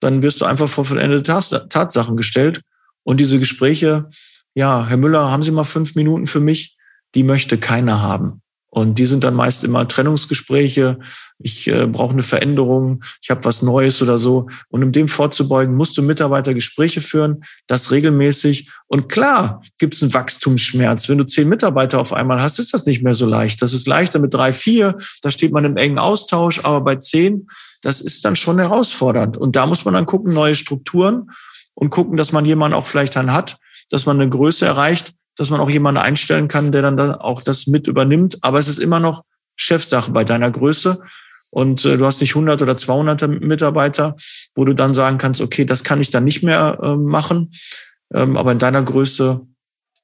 dann 0.00 0.22
wirst 0.22 0.40
du 0.40 0.44
einfach 0.44 0.68
vor 0.68 0.84
vollendete 0.84 1.22
Tatsachen 1.68 2.16
gestellt 2.16 2.62
und 3.02 3.18
diese 3.18 3.38
Gespräche, 3.38 4.08
ja, 4.54 4.86
Herr 4.86 4.96
Müller, 4.96 5.30
haben 5.30 5.42
Sie 5.42 5.50
mal 5.50 5.64
fünf 5.64 5.94
Minuten 5.94 6.26
für 6.26 6.40
mich? 6.40 6.76
Die 7.14 7.22
möchte 7.22 7.58
keiner 7.58 8.02
haben. 8.02 8.42
Und 8.72 8.98
die 8.98 9.06
sind 9.06 9.24
dann 9.24 9.34
meist 9.34 9.64
immer 9.64 9.86
Trennungsgespräche. 9.86 11.00
Ich 11.40 11.66
äh, 11.66 11.88
brauche 11.88 12.12
eine 12.12 12.22
Veränderung, 12.22 13.02
ich 13.20 13.30
habe 13.30 13.44
was 13.44 13.62
Neues 13.62 14.00
oder 14.00 14.16
so. 14.16 14.46
Und 14.68 14.84
um 14.84 14.92
dem 14.92 15.08
vorzubeugen, 15.08 15.74
musst 15.74 15.98
du 15.98 16.02
Mitarbeiter 16.02 16.54
Gespräche 16.54 17.02
führen, 17.02 17.42
das 17.66 17.90
regelmäßig. 17.90 18.70
Und 18.86 19.08
klar 19.08 19.62
gibt 19.78 19.94
es 19.94 20.02
einen 20.02 20.14
Wachstumsschmerz. 20.14 21.08
Wenn 21.08 21.18
du 21.18 21.26
zehn 21.26 21.48
Mitarbeiter 21.48 22.00
auf 22.00 22.12
einmal 22.12 22.40
hast, 22.40 22.60
ist 22.60 22.72
das 22.72 22.86
nicht 22.86 23.02
mehr 23.02 23.14
so 23.14 23.26
leicht. 23.26 23.60
Das 23.60 23.74
ist 23.74 23.88
leichter 23.88 24.20
mit 24.20 24.32
drei, 24.32 24.52
vier. 24.52 24.96
Da 25.22 25.32
steht 25.32 25.52
man 25.52 25.64
im 25.64 25.76
engen 25.76 25.98
Austausch. 25.98 26.60
Aber 26.64 26.80
bei 26.80 26.94
zehn, 26.94 27.48
das 27.82 28.00
ist 28.00 28.24
dann 28.24 28.36
schon 28.36 28.60
herausfordernd. 28.60 29.36
Und 29.36 29.56
da 29.56 29.66
muss 29.66 29.84
man 29.84 29.94
dann 29.94 30.06
gucken, 30.06 30.32
neue 30.32 30.54
Strukturen 30.54 31.30
und 31.74 31.90
gucken, 31.90 32.16
dass 32.16 32.30
man 32.30 32.44
jemanden 32.44 32.76
auch 32.76 32.86
vielleicht 32.86 33.16
dann 33.16 33.32
hat, 33.32 33.58
dass 33.90 34.06
man 34.06 34.20
eine 34.20 34.30
Größe 34.30 34.64
erreicht, 34.64 35.14
dass 35.36 35.50
man 35.50 35.60
auch 35.60 35.70
jemanden 35.70 36.00
einstellen 36.00 36.48
kann, 36.48 36.72
der 36.72 36.82
dann 36.82 36.96
da 36.96 37.14
auch 37.14 37.42
das 37.42 37.66
mit 37.66 37.86
übernimmt. 37.86 38.38
Aber 38.42 38.58
es 38.58 38.68
ist 38.68 38.78
immer 38.78 39.00
noch 39.00 39.24
Chefsache 39.56 40.10
bei 40.12 40.24
deiner 40.24 40.50
Größe. 40.50 41.00
Und 41.50 41.84
äh, 41.84 41.96
du 41.96 42.06
hast 42.06 42.20
nicht 42.20 42.34
100 42.34 42.62
oder 42.62 42.76
200 42.76 43.28
Mitarbeiter, 43.28 44.16
wo 44.54 44.64
du 44.64 44.72
dann 44.74 44.94
sagen 44.94 45.18
kannst, 45.18 45.40
okay, 45.40 45.64
das 45.64 45.84
kann 45.84 46.00
ich 46.00 46.10
dann 46.10 46.24
nicht 46.24 46.42
mehr 46.42 46.78
äh, 46.82 46.94
machen. 46.94 47.52
Ähm, 48.14 48.36
aber 48.36 48.52
in 48.52 48.58
deiner 48.58 48.82
Größe 48.82 49.40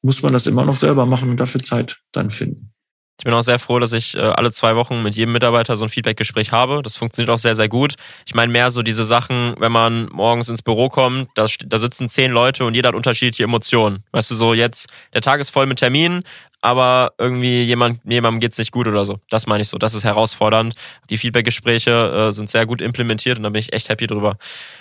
muss 0.03 0.23
man 0.23 0.33
das 0.33 0.47
immer 0.47 0.65
noch 0.65 0.77
selber 0.77 1.07
machen 1.07 1.31
und 1.31 1.39
dafür 1.39 1.63
Zeit 1.63 1.99
dann 2.13 2.31
finden. 2.31 2.73
Ich 3.19 3.25
bin 3.25 3.33
auch 3.33 3.43
sehr 3.43 3.59
froh, 3.59 3.79
dass 3.79 3.95
ich 3.95 4.15
äh, 4.15 4.21
alle 4.21 4.53
zwei 4.53 4.77
Wochen 4.77 5.03
mit 5.03 5.17
jedem 5.17 5.33
Mitarbeiter 5.33 5.77
so 5.77 5.87
ein 5.87 5.89
Feedbackgespräch 5.89 6.53
habe. 6.53 6.83
Das 6.83 6.97
funktioniert 6.97 7.31
auch 7.31 7.39
sehr, 7.39 7.55
sehr 7.55 7.69
gut. 7.69 7.95
Ich 8.27 8.35
meine 8.35 8.53
mehr 8.53 8.71
so 8.71 8.83
diese 8.83 9.05
Sachen, 9.05 9.55
wenn 9.59 9.73
man 9.73 10.09
morgens 10.13 10.51
ins 10.51 10.63
Büro 10.63 10.91
kommt, 10.91 11.31
da, 11.35 11.47
da 11.67 11.79
sitzen 11.79 12.11
zehn 12.11 12.31
Leute 12.31 12.67
und 12.67 12.75
jeder 12.75 12.89
hat 12.89 12.95
unterschiedliche 12.95 13.45
Emotionen. 13.45 14.05
Weißt 14.13 14.31
du, 14.31 14.35
so 14.35 14.53
jetzt, 14.53 14.89
der 15.15 15.23
Tag 15.23 15.41
ist 15.41 15.49
voll 15.49 15.65
mit 15.65 15.79
Terminen, 15.79 16.25
aber 16.63 17.13
irgendwie 17.19 17.63
jemand, 17.63 18.01
jemandem 18.05 18.41
geht's 18.41 18.59
nicht 18.59 18.73
gut 18.73 18.89
oder 18.89 19.05
so. 19.05 19.21
Das 19.31 19.47
meine 19.47 19.63
ich 19.63 19.69
so. 19.69 19.79
Das 19.79 19.95
ist 19.95 20.05
herausfordernd. 20.05 20.75
Die 21.11 21.17
Feedbackgespräche 21.17 22.29
äh, 22.29 22.33
sind 22.33 22.49
sehr 22.49 22.67
gut 22.67 22.81
implementiert 22.81 23.39
und 23.39 23.45
da 23.45 23.51
bin 23.51 23.61
ich 23.61 23.73
echt 23.73 23.89
happy 23.89 24.07
drüber. 24.07 24.39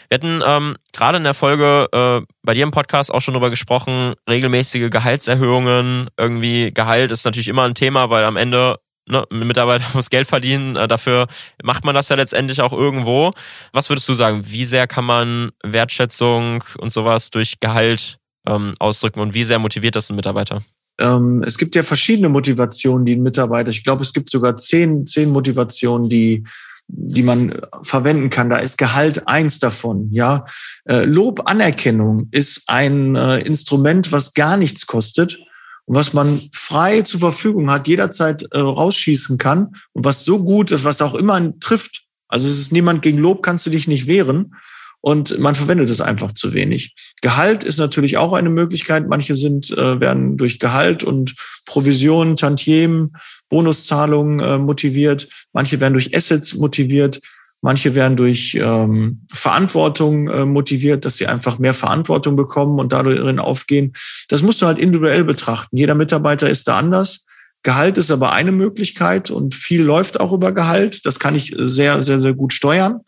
Wir 0.09 0.15
hatten 0.15 0.41
ähm, 0.45 0.75
gerade 0.93 1.17
in 1.17 1.23
der 1.23 1.33
Folge 1.33 1.87
äh, 1.91 2.25
bei 2.43 2.53
dir 2.53 2.63
im 2.63 2.71
Podcast 2.71 3.13
auch 3.13 3.21
schon 3.21 3.33
drüber 3.33 3.49
gesprochen, 3.49 4.13
regelmäßige 4.29 4.89
Gehaltserhöhungen. 4.89 6.09
Irgendwie 6.17 6.73
Gehalt 6.73 7.11
ist 7.11 7.25
natürlich 7.25 7.47
immer 7.47 7.63
ein 7.63 7.75
Thema, 7.75 8.09
weil 8.09 8.23
am 8.23 8.37
Ende 8.37 8.77
ne, 9.07 9.23
ein 9.31 9.47
Mitarbeiter 9.47 9.85
muss 9.93 10.09
Geld 10.09 10.27
verdienen. 10.27 10.75
Äh, 10.75 10.87
dafür 10.87 11.27
macht 11.63 11.85
man 11.85 11.95
das 11.95 12.09
ja 12.09 12.15
letztendlich 12.15 12.61
auch 12.61 12.73
irgendwo. 12.73 13.31
Was 13.73 13.89
würdest 13.89 14.07
du 14.09 14.13
sagen? 14.13 14.43
Wie 14.45 14.65
sehr 14.65 14.87
kann 14.87 15.05
man 15.05 15.51
Wertschätzung 15.63 16.63
und 16.77 16.91
sowas 16.91 17.29
durch 17.31 17.59
Gehalt 17.59 18.17
ähm, 18.47 18.73
ausdrücken 18.79 19.19
und 19.19 19.33
wie 19.33 19.43
sehr 19.43 19.59
motiviert 19.59 19.95
das 19.95 20.09
ein 20.09 20.15
Mitarbeiter? 20.15 20.61
Ähm, 20.99 21.43
es 21.45 21.57
gibt 21.57 21.75
ja 21.75 21.83
verschiedene 21.83 22.29
Motivationen, 22.29 23.05
die 23.05 23.15
ein 23.15 23.23
Mitarbeiter, 23.23 23.69
ich 23.69 23.83
glaube, 23.83 24.03
es 24.03 24.13
gibt 24.13 24.29
sogar 24.29 24.57
zehn, 24.57 25.05
zehn 25.05 25.29
Motivationen, 25.29 26.09
die, 26.09 26.43
die 26.87 27.23
man 27.23 27.59
verwenden 27.83 28.29
kann. 28.29 28.49
Da 28.49 28.57
ist 28.57 28.77
Gehalt 28.77 29.27
eins 29.27 29.59
davon, 29.59 30.09
ja. 30.11 30.45
Äh, 30.85 31.05
Lob, 31.05 31.49
Anerkennung 31.49 32.27
ist 32.31 32.63
ein 32.67 33.15
äh, 33.15 33.39
Instrument, 33.39 34.11
was 34.11 34.33
gar 34.33 34.57
nichts 34.57 34.87
kostet 34.87 35.39
und 35.85 35.95
was 35.95 36.13
man 36.13 36.41
frei 36.53 37.01
zur 37.01 37.19
Verfügung 37.19 37.69
hat, 37.71 37.87
jederzeit 37.87 38.43
äh, 38.51 38.59
rausschießen 38.59 39.37
kann 39.37 39.75
und 39.93 40.05
was 40.05 40.23
so 40.23 40.43
gut 40.43 40.71
ist, 40.71 40.83
was 40.83 41.01
auch 41.01 41.15
immer 41.15 41.59
trifft. 41.59 42.03
Also 42.27 42.47
es 42.47 42.59
ist 42.59 42.71
niemand 42.71 43.01
gegen 43.01 43.17
Lob, 43.17 43.43
kannst 43.43 43.65
du 43.65 43.69
dich 43.69 43.87
nicht 43.87 44.07
wehren 44.07 44.55
und 45.05 45.37
man 45.37 45.53
verwendet 45.53 45.87
es 45.91 46.01
einfach 46.01 46.31
zu 46.31 46.55
wenig. 46.55 46.95
Gehalt 47.21 47.63
ist 47.63 47.77
natürlich 47.77 48.17
auch 48.17 48.33
eine 48.33 48.49
Möglichkeit. 48.49 49.07
Manche 49.07 49.35
sind, 49.35 49.69
äh, 49.69 49.99
werden 49.99 50.35
durch 50.35 50.57
Gehalt 50.57 51.03
und 51.03 51.35
Provisionen, 51.67 52.37
Tantiemen, 52.37 53.15
Bonuszahlungen 53.47 54.39
äh, 54.39 54.57
motiviert. 54.57 55.27
Manche 55.53 55.79
werden 55.79 55.93
durch 55.93 56.17
Assets 56.17 56.55
motiviert. 56.55 57.21
Manche 57.61 57.93
werden 57.93 58.17
durch 58.17 58.57
ähm, 58.59 59.27
Verantwortung 59.31 60.27
äh, 60.27 60.43
motiviert, 60.43 61.05
dass 61.05 61.17
sie 61.17 61.27
einfach 61.27 61.59
mehr 61.59 61.75
Verantwortung 61.75 62.35
bekommen 62.35 62.79
und 62.79 62.91
dadurch 62.91 63.39
aufgehen. 63.39 63.93
Das 64.29 64.41
musst 64.41 64.63
du 64.63 64.65
halt 64.65 64.79
individuell 64.79 65.23
betrachten. 65.23 65.77
Jeder 65.77 65.93
Mitarbeiter 65.93 66.49
ist 66.49 66.67
da 66.67 66.79
anders. 66.79 67.27
Gehalt 67.61 67.99
ist 67.99 68.09
aber 68.09 68.33
eine 68.33 68.51
Möglichkeit 68.51 69.29
und 69.29 69.53
viel 69.53 69.83
läuft 69.83 70.19
auch 70.19 70.33
über 70.33 70.51
Gehalt. 70.51 71.05
Das 71.05 71.19
kann 71.19 71.35
ich 71.35 71.53
sehr, 71.59 72.01
sehr, 72.01 72.17
sehr 72.17 72.33
gut 72.33 72.53
steuern. 72.53 73.01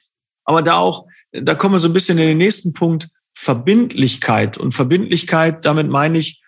Aber 0.45 0.61
da 0.61 0.75
auch 0.75 1.07
da 1.31 1.55
kommen 1.55 1.75
wir 1.75 1.79
so 1.79 1.87
ein 1.87 1.93
bisschen 1.93 2.17
in 2.17 2.27
den 2.27 2.37
nächsten 2.37 2.73
Punkt, 2.73 3.09
Verbindlichkeit. 3.37 4.57
Und 4.57 4.71
Verbindlichkeit, 4.71 5.63
damit 5.65 5.89
meine 5.89 6.17
ich, 6.17 6.41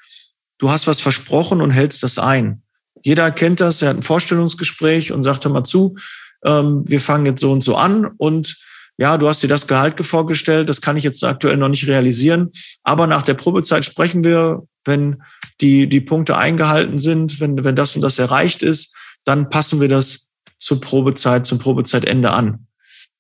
du 0.57 0.71
hast 0.71 0.88
was 0.88 1.01
versprochen 1.01 1.62
und 1.62 1.71
hältst 1.71 2.03
das 2.03 2.17
ein. 2.17 2.63
Jeder 3.03 3.31
kennt 3.31 3.59
das, 3.62 3.81
er 3.81 3.89
hat 3.89 3.98
ein 3.98 4.03
Vorstellungsgespräch 4.03 5.12
und 5.12 5.24
sagt, 5.24 5.45
hör 5.45 5.51
mal 5.51 5.63
zu, 5.63 5.95
ähm, 6.43 6.83
wir 6.88 7.00
fangen 7.00 7.25
jetzt 7.25 7.41
so 7.41 7.51
und 7.51 7.63
so 7.63 7.75
an 7.75 8.07
und 8.17 8.57
ja, 8.98 9.17
du 9.17 9.29
hast 9.29 9.41
dir 9.41 9.48
das 9.48 9.67
Gehalt 9.67 10.05
vorgestellt, 10.05 10.67
das 10.67 10.81
kann 10.81 10.98
ich 10.98 11.05
jetzt 11.05 11.24
aktuell 11.24 11.55
noch 11.55 11.69
nicht 11.69 11.88
realisieren. 11.88 12.51
Aber 12.83 13.07
nach 13.07 13.21
der 13.21 13.36
Probezeit 13.36 13.86
sprechen 13.86 14.25
wir, 14.25 14.67
wenn 14.83 15.21
die, 15.62 15.88
die 15.88 16.01
Punkte 16.01 16.36
eingehalten 16.36 16.98
sind, 16.98 17.39
wenn, 17.39 17.63
wenn 17.63 17.77
das 17.77 17.95
und 17.95 18.01
das 18.01 18.19
erreicht 18.19 18.62
ist, 18.62 18.93
dann 19.24 19.50
passen 19.50 19.79
wir 19.79 19.88
das 19.88 20.31
zur 20.57 20.81
Probezeit, 20.81 21.45
zum 21.45 21.59
Probezeitende 21.59 22.31
an 22.31 22.67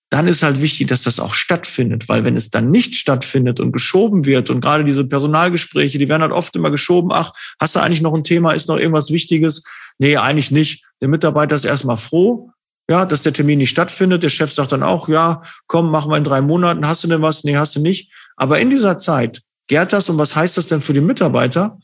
dann 0.09 0.27
ist 0.27 0.41
halt 0.41 0.61
wichtig, 0.61 0.87
dass 0.87 1.03
das 1.03 1.19
auch 1.19 1.33
stattfindet, 1.33 2.09
weil 2.09 2.23
wenn 2.23 2.35
es 2.35 2.49
dann 2.49 2.71
nicht 2.71 2.95
stattfindet 2.95 3.59
und 3.59 3.71
geschoben 3.71 4.25
wird 4.25 4.49
und 4.49 4.59
gerade 4.59 4.83
diese 4.83 5.05
Personalgespräche, 5.05 5.99
die 5.99 6.09
werden 6.09 6.23
halt 6.23 6.31
oft 6.31 6.55
immer 6.55 6.71
geschoben, 6.71 7.11
ach, 7.13 7.31
hast 7.61 7.75
du 7.75 7.79
eigentlich 7.79 8.01
noch 8.01 8.15
ein 8.15 8.23
Thema, 8.23 8.53
ist 8.53 8.67
noch 8.67 8.77
irgendwas 8.77 9.11
Wichtiges? 9.11 9.63
Nee, 9.99 10.17
eigentlich 10.17 10.49
nicht. 10.49 10.83
Der 11.01 11.09
Mitarbeiter 11.09 11.55
ist 11.55 11.65
erstmal 11.65 11.97
froh, 11.97 12.51
ja, 12.89 13.05
dass 13.05 13.21
der 13.21 13.33
Termin 13.33 13.59
nicht 13.59 13.69
stattfindet. 13.69 14.23
Der 14.23 14.29
Chef 14.29 14.51
sagt 14.51 14.71
dann 14.71 14.81
auch, 14.81 15.07
ja, 15.09 15.43
komm, 15.67 15.91
machen 15.91 16.11
wir 16.11 16.17
in 16.17 16.23
drei 16.23 16.41
Monaten, 16.41 16.87
hast 16.87 17.03
du 17.03 17.07
denn 17.07 17.21
was? 17.21 17.43
Nee, 17.43 17.57
hast 17.57 17.75
du 17.75 17.79
nicht. 17.79 18.11
Aber 18.35 18.59
in 18.59 18.71
dieser 18.71 18.97
Zeit 18.97 19.41
gärt 19.67 19.93
das 19.93 20.09
und 20.09 20.17
was 20.17 20.35
heißt 20.35 20.57
das 20.57 20.67
denn 20.67 20.81
für 20.81 20.93
den 20.93 21.05
Mitarbeiter? 21.05 21.77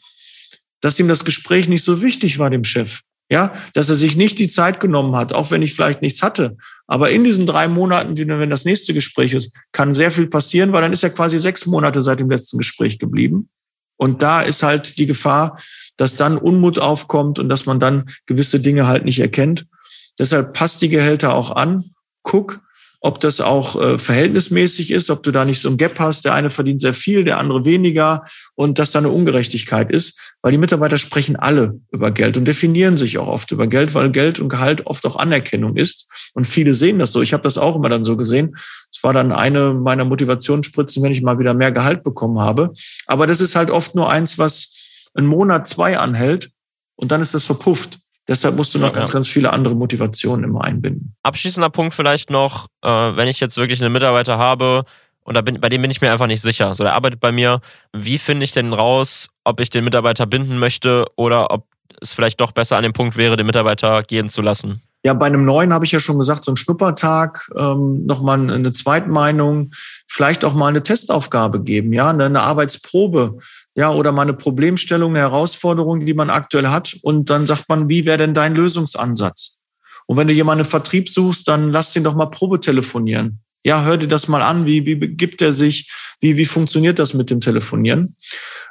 Dass 0.81 0.99
ihm 0.99 1.07
das 1.07 1.25
Gespräch 1.25 1.69
nicht 1.69 1.83
so 1.83 2.01
wichtig 2.01 2.39
war, 2.39 2.49
dem 2.49 2.63
Chef. 2.63 3.01
Ja, 3.29 3.53
dass 3.73 3.89
er 3.89 3.95
sich 3.95 4.15
nicht 4.15 4.37
die 4.37 4.49
Zeit 4.49 4.79
genommen 4.79 5.15
hat, 5.15 5.33
auch 5.33 5.49
wenn 5.49 5.63
ich 5.63 5.73
vielleicht 5.73 6.03
nichts 6.03 6.21
hatte. 6.21 6.57
Aber 6.85 7.09
in 7.09 7.23
diesen 7.23 7.47
drei 7.47 7.67
Monaten, 7.67 8.15
wenn 8.15 8.49
das 8.51 8.65
nächste 8.65 8.93
Gespräch 8.93 9.33
ist, 9.33 9.49
kann 9.71 9.95
sehr 9.95 10.11
viel 10.11 10.27
passieren, 10.27 10.71
weil 10.71 10.81
dann 10.81 10.93
ist 10.93 11.03
er 11.03 11.09
quasi 11.09 11.39
sechs 11.39 11.65
Monate 11.65 12.03
seit 12.03 12.19
dem 12.19 12.29
letzten 12.29 12.59
Gespräch 12.59 12.99
geblieben. 12.99 13.49
Und 13.97 14.21
da 14.21 14.41
ist 14.41 14.61
halt 14.61 14.97
die 14.97 15.07
Gefahr, 15.07 15.59
dass 15.97 16.15
dann 16.17 16.37
Unmut 16.37 16.77
aufkommt 16.77 17.39
und 17.39 17.49
dass 17.49 17.65
man 17.65 17.79
dann 17.79 18.09
gewisse 18.27 18.59
Dinge 18.59 18.87
halt 18.87 19.05
nicht 19.05 19.19
erkennt. 19.19 19.65
Deshalb 20.19 20.53
passt 20.53 20.81
die 20.81 20.89
Gehälter 20.89 21.33
auch 21.33 21.51
an. 21.51 21.91
Guck, 22.21 22.61
ob 23.05 23.19
das 23.19 23.39
auch 23.39 23.79
äh, 23.79 23.99
verhältnismäßig 23.99 24.89
ist, 24.89 25.11
ob 25.11 25.21
du 25.21 25.31
da 25.31 25.45
nicht 25.45 25.61
so 25.61 25.69
ein 25.69 25.77
Gap 25.77 25.99
hast, 25.99 26.25
der 26.25 26.33
eine 26.33 26.49
verdient 26.49 26.81
sehr 26.81 26.95
viel, 26.95 27.23
der 27.23 27.37
andere 27.37 27.63
weniger 27.63 28.25
und 28.55 28.79
dass 28.79 28.89
da 28.89 28.97
eine 28.97 29.09
Ungerechtigkeit 29.09 29.91
ist, 29.91 30.19
weil 30.41 30.51
die 30.51 30.57
Mitarbeiter 30.57 30.97
sprechen 30.97 31.35
alle 31.35 31.79
über 31.91 32.09
Geld 32.09 32.35
und 32.35 32.45
definieren 32.45 32.97
sich 32.97 33.19
auch 33.19 33.27
oft 33.27 33.51
über 33.51 33.67
Geld, 33.67 33.93
weil 33.93 34.09
Geld 34.09 34.39
und 34.39 34.49
Gehalt 34.49 34.87
oft 34.87 35.05
auch 35.05 35.17
Anerkennung 35.17 35.77
ist 35.77 36.07
und 36.33 36.45
viele 36.45 36.73
sehen 36.73 36.97
das 36.97 37.11
so. 37.11 37.21
Ich 37.21 37.31
habe 37.31 37.43
das 37.43 37.59
auch 37.59 37.75
immer 37.75 37.89
dann 37.89 38.05
so 38.05 38.17
gesehen. 38.17 38.55
Es 38.91 39.03
war 39.03 39.13
dann 39.13 39.31
eine 39.31 39.75
meiner 39.75 40.05
Motivationsspritzen, 40.05 41.03
wenn 41.03 41.11
ich 41.11 41.21
mal 41.21 41.37
wieder 41.37 41.53
mehr 41.53 41.71
Gehalt 41.71 42.01
bekommen 42.01 42.39
habe. 42.39 42.73
Aber 43.05 43.27
das 43.27 43.39
ist 43.39 43.55
halt 43.55 43.69
oft 43.69 43.93
nur 43.93 44.09
eins, 44.09 44.39
was 44.39 44.73
einen 45.13 45.27
Monat, 45.27 45.67
zwei 45.67 45.99
anhält 45.99 46.49
und 46.95 47.11
dann 47.11 47.21
ist 47.21 47.35
das 47.35 47.45
verpufft. 47.45 47.99
Deshalb 48.27 48.55
musst 48.55 48.73
du 48.73 48.79
noch 48.79 48.93
ja, 48.93 48.99
ganz, 48.99 49.11
ganz 49.11 49.27
viele 49.27 49.53
andere 49.53 49.75
Motivationen 49.75 50.43
immer 50.45 50.63
einbinden. 50.63 51.15
Abschließender 51.23 51.69
Punkt 51.69 51.93
vielleicht 51.93 52.29
noch, 52.29 52.67
äh, 52.81 52.89
wenn 52.89 53.27
ich 53.27 53.39
jetzt 53.39 53.57
wirklich 53.57 53.81
einen 53.81 53.93
Mitarbeiter 53.93 54.37
habe 54.37 54.83
und 55.23 55.35
da 55.35 55.41
bin, 55.41 55.59
bei 55.59 55.69
dem 55.69 55.81
bin 55.81 55.91
ich 55.91 56.01
mir 56.01 56.11
einfach 56.11 56.27
nicht 56.27 56.41
sicher. 56.41 56.73
So, 56.73 56.83
der 56.83 56.93
arbeitet 56.93 57.19
bei 57.19 57.31
mir. 57.31 57.61
Wie 57.93 58.17
finde 58.17 58.43
ich 58.43 58.51
denn 58.51 58.73
raus, 58.73 59.29
ob 59.43 59.59
ich 59.59 59.69
den 59.69 59.83
Mitarbeiter 59.83 60.25
binden 60.25 60.57
möchte 60.57 61.05
oder 61.15 61.51
ob 61.51 61.67
es 62.01 62.13
vielleicht 62.13 62.41
doch 62.41 62.51
besser 62.51 62.77
an 62.77 62.83
dem 62.83 62.93
Punkt 62.93 63.15
wäre, 63.15 63.37
den 63.37 63.45
Mitarbeiter 63.45 64.03
gehen 64.03 64.29
zu 64.29 64.41
lassen? 64.41 64.81
Ja, 65.03 65.13
bei 65.13 65.27
einem 65.27 65.45
neuen 65.45 65.71
habe 65.71 65.85
ich 65.85 65.91
ja 65.91 65.99
schon 65.99 66.17
gesagt, 66.17 66.45
so 66.45 66.51
ein 66.51 66.57
Schnuppertag, 66.57 67.51
ähm, 67.55 68.07
nochmal 68.07 68.49
eine 68.49 68.73
Zweitmeinung, 68.73 69.71
vielleicht 70.07 70.43
auch 70.43 70.55
mal 70.55 70.69
eine 70.69 70.81
Testaufgabe 70.81 71.61
geben, 71.61 71.93
ja, 71.93 72.09
eine 72.09 72.41
Arbeitsprobe 72.41 73.37
ja, 73.75 73.91
oder 73.91 74.13
mal 74.13 74.21
eine 74.21 74.33
Problemstellung, 74.33 75.11
eine 75.11 75.19
Herausforderung, 75.19 76.05
die 76.05 76.13
man 76.13 76.29
aktuell 76.29 76.67
hat. 76.67 76.97
Und 77.01 77.29
dann 77.29 77.45
sagt 77.45 77.67
man, 77.67 77.89
wie 77.89 78.05
wäre 78.05 78.17
denn 78.17 78.33
dein 78.33 78.55
Lösungsansatz? 78.55 79.57
Und 80.07 80.17
wenn 80.17 80.27
du 80.27 80.33
jemanden 80.33 80.65
Vertrieb 80.65 81.09
suchst, 81.09 81.47
dann 81.47 81.71
lass 81.71 81.95
ihn 81.95 82.03
doch 82.03 82.15
mal 82.15 82.27
Probe 82.27 82.59
telefonieren. 82.59 83.41
Ja, 83.65 83.83
hör 83.83 83.97
dir 83.97 84.07
das 84.07 84.27
mal 84.27 84.41
an. 84.41 84.65
Wie, 84.65 84.85
wie 84.85 84.95
gibt 84.95 85.41
er 85.41 85.51
sich? 85.51 85.91
Wie, 86.21 86.37
wie 86.37 86.45
funktioniert 86.45 86.99
das 86.99 87.13
mit 87.13 87.29
dem 87.29 87.41
Telefonieren? 87.41 88.15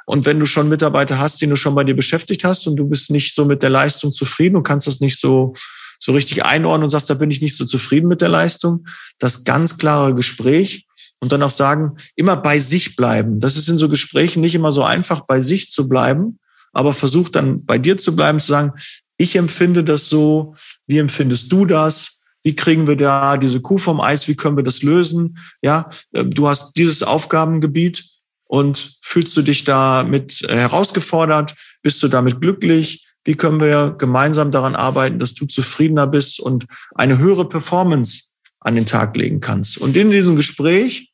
Und 0.05 0.25
wenn 0.25 0.39
du 0.39 0.45
schon 0.45 0.69
Mitarbeiter 0.69 1.19
hast, 1.19 1.41
die 1.41 1.47
du 1.47 1.55
schon 1.55 1.75
bei 1.75 1.83
dir 1.83 1.95
beschäftigt 1.95 2.43
hast 2.43 2.65
und 2.65 2.75
du 2.77 2.87
bist 2.87 3.11
nicht 3.11 3.35
so 3.35 3.45
mit 3.45 3.61
der 3.61 3.69
Leistung 3.69 4.11
zufrieden 4.11 4.55
und 4.55 4.63
kannst 4.63 4.87
das 4.87 5.01
nicht 5.01 5.19
so, 5.19 5.53
so 5.99 6.13
richtig 6.13 6.45
einordnen 6.45 6.85
und 6.85 6.89
sagst, 6.89 7.09
da 7.09 7.13
bin 7.13 7.29
ich 7.29 7.41
nicht 7.41 7.57
so 7.57 7.65
zufrieden 7.65 8.07
mit 8.07 8.21
der 8.21 8.29
Leistung, 8.29 8.85
das 9.19 9.43
ganz 9.43 9.77
klare 9.77 10.15
Gespräch 10.15 10.87
und 11.19 11.31
dann 11.31 11.43
auch 11.43 11.51
sagen, 11.51 11.97
immer 12.15 12.35
bei 12.35 12.59
sich 12.59 12.95
bleiben. 12.95 13.39
Das 13.39 13.57
ist 13.57 13.69
in 13.69 13.77
so 13.77 13.89
Gesprächen 13.89 14.41
nicht 14.41 14.55
immer 14.55 14.71
so 14.71 14.83
einfach, 14.83 15.21
bei 15.21 15.41
sich 15.41 15.69
zu 15.69 15.87
bleiben, 15.87 16.39
aber 16.71 16.93
versuch 16.93 17.29
dann 17.29 17.65
bei 17.65 17.77
dir 17.77 17.97
zu 17.97 18.15
bleiben, 18.15 18.39
zu 18.41 18.47
sagen, 18.47 18.73
ich 19.17 19.35
empfinde 19.35 19.83
das 19.83 20.09
so, 20.09 20.55
wie 20.87 20.97
empfindest 20.97 21.51
du 21.51 21.65
das? 21.65 22.21
Wie 22.43 22.55
kriegen 22.55 22.87
wir 22.87 22.95
da 22.95 23.37
diese 23.37 23.61
Kuh 23.61 23.77
vom 23.77 24.01
Eis? 24.01 24.27
Wie 24.27 24.35
können 24.35 24.57
wir 24.57 24.63
das 24.63 24.83
lösen? 24.83 25.39
Ja, 25.61 25.89
äh, 26.11 26.23
du 26.23 26.47
hast 26.47 26.77
dieses 26.77 27.01
Aufgabengebiet 27.01 28.05
und 28.43 28.97
fühlst 29.01 29.35
du 29.35 29.41
dich 29.41 29.63
damit 29.63 30.45
herausgefordert? 30.47 31.55
Bist 31.81 32.03
du 32.03 32.07
damit 32.07 32.41
glücklich? 32.41 33.07
Wie 33.23 33.35
können 33.35 33.59
wir 33.59 33.95
gemeinsam 33.97 34.51
daran 34.51 34.75
arbeiten, 34.75 35.17
dass 35.17 35.33
du 35.33 35.47
zufriedener 35.47 36.05
bist 36.05 36.39
und 36.39 36.67
eine 36.93 37.17
höhere 37.17 37.49
Performance 37.49 38.25
an 38.65 38.75
den 38.75 38.85
Tag 38.85 39.15
legen 39.15 39.39
kannst. 39.39 39.77
Und 39.77 39.95
in 39.95 40.11
diesem 40.11 40.35
Gespräch, 40.35 41.11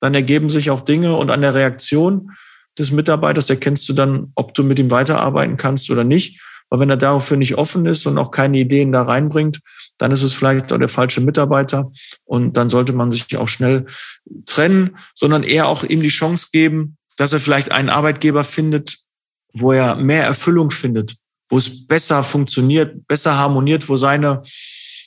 dann 0.00 0.14
ergeben 0.14 0.50
sich 0.50 0.70
auch 0.70 0.82
Dinge 0.82 1.16
und 1.16 1.30
an 1.30 1.40
der 1.40 1.54
Reaktion 1.54 2.30
des 2.78 2.90
Mitarbeiters 2.90 3.48
erkennst 3.48 3.88
du 3.88 3.94
dann, 3.94 4.32
ob 4.34 4.52
du 4.54 4.62
mit 4.62 4.78
ihm 4.78 4.90
weiterarbeiten 4.90 5.56
kannst 5.56 5.90
oder 5.90 6.04
nicht. 6.04 6.40
Aber 6.68 6.80
wenn 6.80 6.90
er 6.90 6.96
dafür 6.96 7.36
nicht 7.36 7.54
offen 7.56 7.86
ist 7.86 8.06
und 8.06 8.18
auch 8.18 8.30
keine 8.30 8.58
Ideen 8.58 8.92
da 8.92 9.02
reinbringt, 9.02 9.60
dann 9.96 10.10
ist 10.10 10.22
es 10.22 10.34
vielleicht 10.34 10.72
auch 10.72 10.78
der 10.78 10.88
falsche 10.88 11.20
Mitarbeiter. 11.20 11.90
Und 12.24 12.56
dann 12.56 12.68
sollte 12.68 12.92
man 12.92 13.12
sich 13.12 13.34
auch 13.36 13.48
schnell 13.48 13.86
trennen, 14.44 14.96
sondern 15.14 15.42
eher 15.42 15.68
auch 15.68 15.84
ihm 15.84 16.02
die 16.02 16.08
Chance 16.08 16.48
geben, 16.52 16.96
dass 17.16 17.32
er 17.32 17.40
vielleicht 17.40 17.72
einen 17.72 17.90
Arbeitgeber 17.90 18.44
findet, 18.44 18.98
wo 19.52 19.72
er 19.72 19.94
mehr 19.96 20.24
Erfüllung 20.24 20.70
findet, 20.70 21.16
wo 21.48 21.56
es 21.56 21.86
besser 21.86 22.24
funktioniert, 22.24 23.06
besser 23.06 23.38
harmoniert, 23.38 23.88
wo 23.88 23.96
seine, 23.96 24.42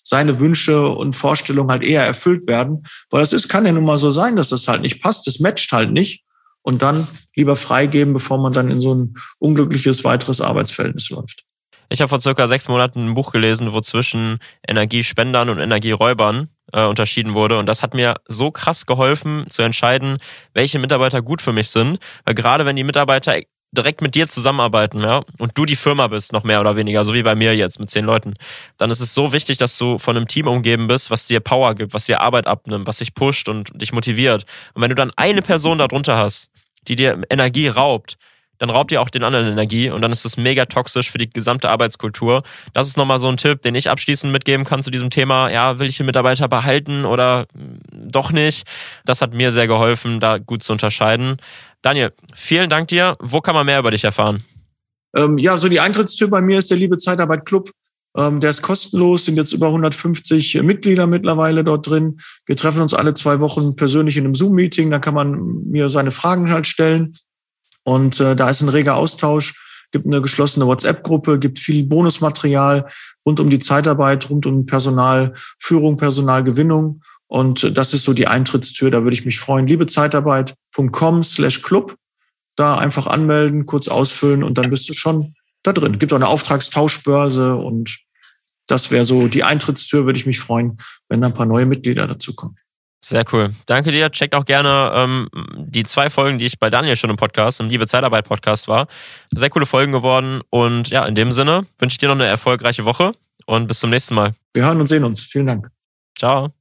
seine 0.07 0.39
Wünsche 0.39 0.87
und 0.87 1.17
Vorstellungen 1.17 1.69
halt 1.69 1.83
eher 1.83 2.05
erfüllt 2.05 2.47
werden. 2.47 2.83
Weil 3.09 3.19
das 3.19 3.33
ist, 3.33 3.49
kann 3.49 3.65
ja 3.65 3.73
nun 3.73 3.83
mal 3.83 3.97
so 3.97 4.09
sein, 4.09 4.37
dass 4.37 4.49
das 4.49 4.69
halt 4.69 4.81
nicht 4.81 5.01
passt, 5.01 5.27
das 5.27 5.39
matcht 5.39 5.71
halt 5.73 5.91
nicht. 5.91 6.23
Und 6.61 6.81
dann 6.81 7.07
lieber 7.35 7.57
freigeben, 7.57 8.13
bevor 8.13 8.37
man 8.37 8.53
dann 8.53 8.71
in 8.71 8.79
so 8.79 8.95
ein 8.95 9.15
unglückliches 9.39 10.05
weiteres 10.05 10.39
Arbeitsverhältnis 10.39 11.09
läuft. 11.09 11.43
Ich 11.89 11.99
habe 12.01 12.09
vor 12.09 12.21
circa 12.21 12.47
sechs 12.47 12.69
Monaten 12.69 13.05
ein 13.05 13.13
Buch 13.15 13.31
gelesen, 13.31 13.73
wo 13.73 13.81
zwischen 13.81 14.39
Energiespendern 14.65 15.49
und 15.49 15.59
Energieräubern 15.59 16.49
äh, 16.71 16.85
unterschieden 16.85 17.33
wurde. 17.33 17.57
Und 17.57 17.65
das 17.67 17.83
hat 17.83 17.93
mir 17.93 18.15
so 18.27 18.51
krass 18.51 18.85
geholfen 18.85 19.45
zu 19.49 19.61
entscheiden, 19.61 20.17
welche 20.53 20.79
Mitarbeiter 20.79 21.21
gut 21.21 21.41
für 21.41 21.53
mich 21.53 21.69
sind. 21.69 21.99
Weil 22.25 22.35
gerade 22.35 22.65
wenn 22.65 22.75
die 22.77 22.83
Mitarbeiter 22.83 23.39
direkt 23.71 24.01
mit 24.01 24.15
dir 24.15 24.27
zusammenarbeiten, 24.27 25.01
ja, 25.01 25.21
und 25.37 25.57
du 25.57 25.65
die 25.65 25.75
Firma 25.75 26.07
bist, 26.07 26.31
noch 26.33 26.43
mehr 26.43 26.61
oder 26.61 26.75
weniger, 26.75 27.03
so 27.03 27.13
wie 27.13 27.23
bei 27.23 27.35
mir 27.35 27.55
jetzt 27.55 27.79
mit 27.79 27.89
zehn 27.89 28.05
Leuten, 28.05 28.33
dann 28.77 28.89
ist 28.91 29.01
es 29.01 29.13
so 29.13 29.33
wichtig, 29.33 29.57
dass 29.57 29.77
du 29.77 29.97
von 29.97 30.15
einem 30.15 30.27
Team 30.27 30.47
umgeben 30.47 30.87
bist, 30.87 31.11
was 31.11 31.27
dir 31.27 31.39
Power 31.39 31.75
gibt, 31.75 31.93
was 31.93 32.05
dir 32.05 32.21
Arbeit 32.21 32.47
abnimmt, 32.47 32.87
was 32.87 32.97
dich 32.97 33.13
pusht 33.13 33.49
und 33.49 33.69
dich 33.79 33.91
motiviert. 33.91 34.45
Und 34.73 34.81
wenn 34.81 34.89
du 34.89 34.95
dann 34.95 35.11
eine 35.15 35.41
Person 35.41 35.77
darunter 35.77 36.17
hast, 36.17 36.49
die 36.87 36.95
dir 36.95 37.21
Energie 37.29 37.67
raubt, 37.67 38.17
dann 38.59 38.69
raubt 38.69 38.91
ihr 38.91 39.01
auch 39.01 39.09
den 39.09 39.23
anderen 39.23 39.47
Energie 39.47 39.89
und 39.89 40.01
dann 40.01 40.11
ist 40.11 40.25
das 40.25 40.37
mega 40.37 40.65
toxisch 40.65 41.11
für 41.11 41.17
die 41.17 41.29
gesamte 41.29 41.69
Arbeitskultur. 41.69 42.41
Das 42.73 42.87
ist 42.87 42.97
nochmal 42.97 43.19
so 43.19 43.27
ein 43.27 43.37
Tipp, 43.37 43.61
den 43.61 43.75
ich 43.75 43.89
abschließend 43.89 44.31
mitgeben 44.33 44.65
kann 44.65 44.81
zu 44.81 44.89
diesem 44.89 45.09
Thema. 45.09 45.49
Ja, 45.49 45.79
will 45.79 45.87
ich 45.87 45.97
den 45.97 46.05
Mitarbeiter 46.05 46.47
behalten 46.47 47.05
oder 47.05 47.45
doch 48.07 48.31
nicht? 48.31 48.67
Das 49.05 49.21
hat 49.21 49.33
mir 49.33 49.51
sehr 49.51 49.67
geholfen, 49.67 50.19
da 50.19 50.37
gut 50.37 50.63
zu 50.63 50.73
unterscheiden. 50.73 51.37
Daniel, 51.81 52.13
vielen 52.33 52.69
Dank 52.69 52.87
dir. 52.87 53.15
Wo 53.19 53.41
kann 53.41 53.55
man 53.55 53.65
mehr 53.65 53.79
über 53.79 53.91
dich 53.91 54.03
erfahren? 54.03 54.43
Ähm, 55.15 55.37
ja, 55.37 55.57
so 55.57 55.69
die 55.69 55.79
Eintrittstür 55.79 56.29
bei 56.29 56.41
mir 56.41 56.59
ist 56.59 56.69
der 56.69 56.77
Liebe 56.77 56.97
Zeitarbeit 56.97 57.45
Club. 57.45 57.71
Ähm, 58.17 58.39
der 58.39 58.49
ist 58.49 58.61
kostenlos, 58.63 59.25
sind 59.25 59.37
jetzt 59.37 59.53
über 59.53 59.67
150 59.67 60.61
Mitglieder 60.63 61.05
mittlerweile 61.07 61.63
dort 61.63 61.87
drin. 61.87 62.19
Wir 62.45 62.55
treffen 62.55 62.81
uns 62.81 62.93
alle 62.93 63.13
zwei 63.13 63.39
Wochen 63.39 63.75
persönlich 63.75 64.17
in 64.17 64.25
einem 64.25 64.35
Zoom-Meeting. 64.35 64.89
Da 64.89 64.99
kann 64.99 65.13
man 65.13 65.69
mir 65.69 65.89
seine 65.89 66.11
Fragen 66.11 66.51
halt 66.51 66.65
stellen. 66.65 67.17
Und 67.83 68.19
äh, 68.19 68.35
da 68.35 68.49
ist 68.49 68.61
ein 68.61 68.69
reger 68.69 68.95
Austausch, 68.95 69.53
gibt 69.91 70.07
eine 70.07 70.21
geschlossene 70.21 70.65
WhatsApp-Gruppe, 70.65 71.39
gibt 71.39 71.59
viel 71.59 71.85
Bonusmaterial 71.85 72.87
rund 73.25 73.39
um 73.39 73.49
die 73.49 73.59
Zeitarbeit, 73.59 74.29
rund 74.29 74.45
um 74.45 74.65
Personalführung, 74.65 75.97
Personalgewinnung. 75.97 77.01
Und 77.27 77.77
das 77.77 77.93
ist 77.93 78.03
so 78.03 78.13
die 78.13 78.27
Eintrittstür, 78.27 78.89
da 78.89 79.03
würde 79.03 79.15
ich 79.15 79.25
mich 79.25 79.39
freuen. 79.39 79.67
Liebezeitarbeit.com 79.67 81.23
slash 81.23 81.61
club. 81.61 81.95
Da 82.55 82.77
einfach 82.77 83.05
anmelden, 83.05 83.67
kurz 83.67 83.87
ausfüllen 83.87 84.43
und 84.43 84.57
dann 84.57 84.71
bist 84.71 84.89
du 84.89 84.93
schon 84.93 85.35
da 85.61 85.73
drin. 85.73 85.99
Gibt 85.99 86.11
auch 86.11 86.17
eine 86.17 86.27
Auftragstauschbörse 86.27 87.55
und 87.55 87.99
das 88.67 88.89
wäre 88.89 89.05
so 89.05 89.27
die 89.27 89.43
Eintrittstür, 89.43 90.05
würde 90.05 90.17
ich 90.17 90.25
mich 90.25 90.39
freuen, 90.39 90.77
wenn 91.07 91.21
da 91.21 91.27
ein 91.27 91.33
paar 91.33 91.45
neue 91.45 91.65
Mitglieder 91.65 92.07
dazukommen. 92.07 92.57
Sehr 93.03 93.23
cool. 93.31 93.53
Danke 93.67 93.91
dir. 93.91 94.11
Checkt 94.11 94.35
auch 94.35 94.43
gerne 94.43 94.91
ähm, 94.95 95.29
die 95.55 95.83
zwei 95.83 96.09
Folgen, 96.09 96.39
die 96.39 96.45
ich 96.45 96.59
bei 96.59 96.69
Daniel 96.69 96.95
schon 96.95 97.09
im 97.09 97.15
Podcast, 97.15 97.59
im 97.59 97.69
Liebe 97.69 97.87
Zeitarbeit 97.87 98.25
Podcast 98.25 98.67
war. 98.67 98.87
Sehr 99.33 99.49
coole 99.49 99.65
Folgen 99.65 99.91
geworden. 99.91 100.41
Und 100.49 100.89
ja, 100.89 101.05
in 101.05 101.15
dem 101.15 101.31
Sinne 101.31 101.65
wünsche 101.77 101.93
ich 101.93 101.97
dir 101.99 102.07
noch 102.07 102.15
eine 102.15 102.25
erfolgreiche 102.25 102.85
Woche 102.85 103.13
und 103.45 103.67
bis 103.67 103.79
zum 103.79 103.91
nächsten 103.91 104.15
Mal. 104.15 104.33
Wir 104.53 104.65
hören 104.65 104.81
und 104.81 104.87
sehen 104.87 105.03
uns. 105.03 105.23
Vielen 105.23 105.45
Dank. 105.45 105.69
Ciao. 106.17 106.51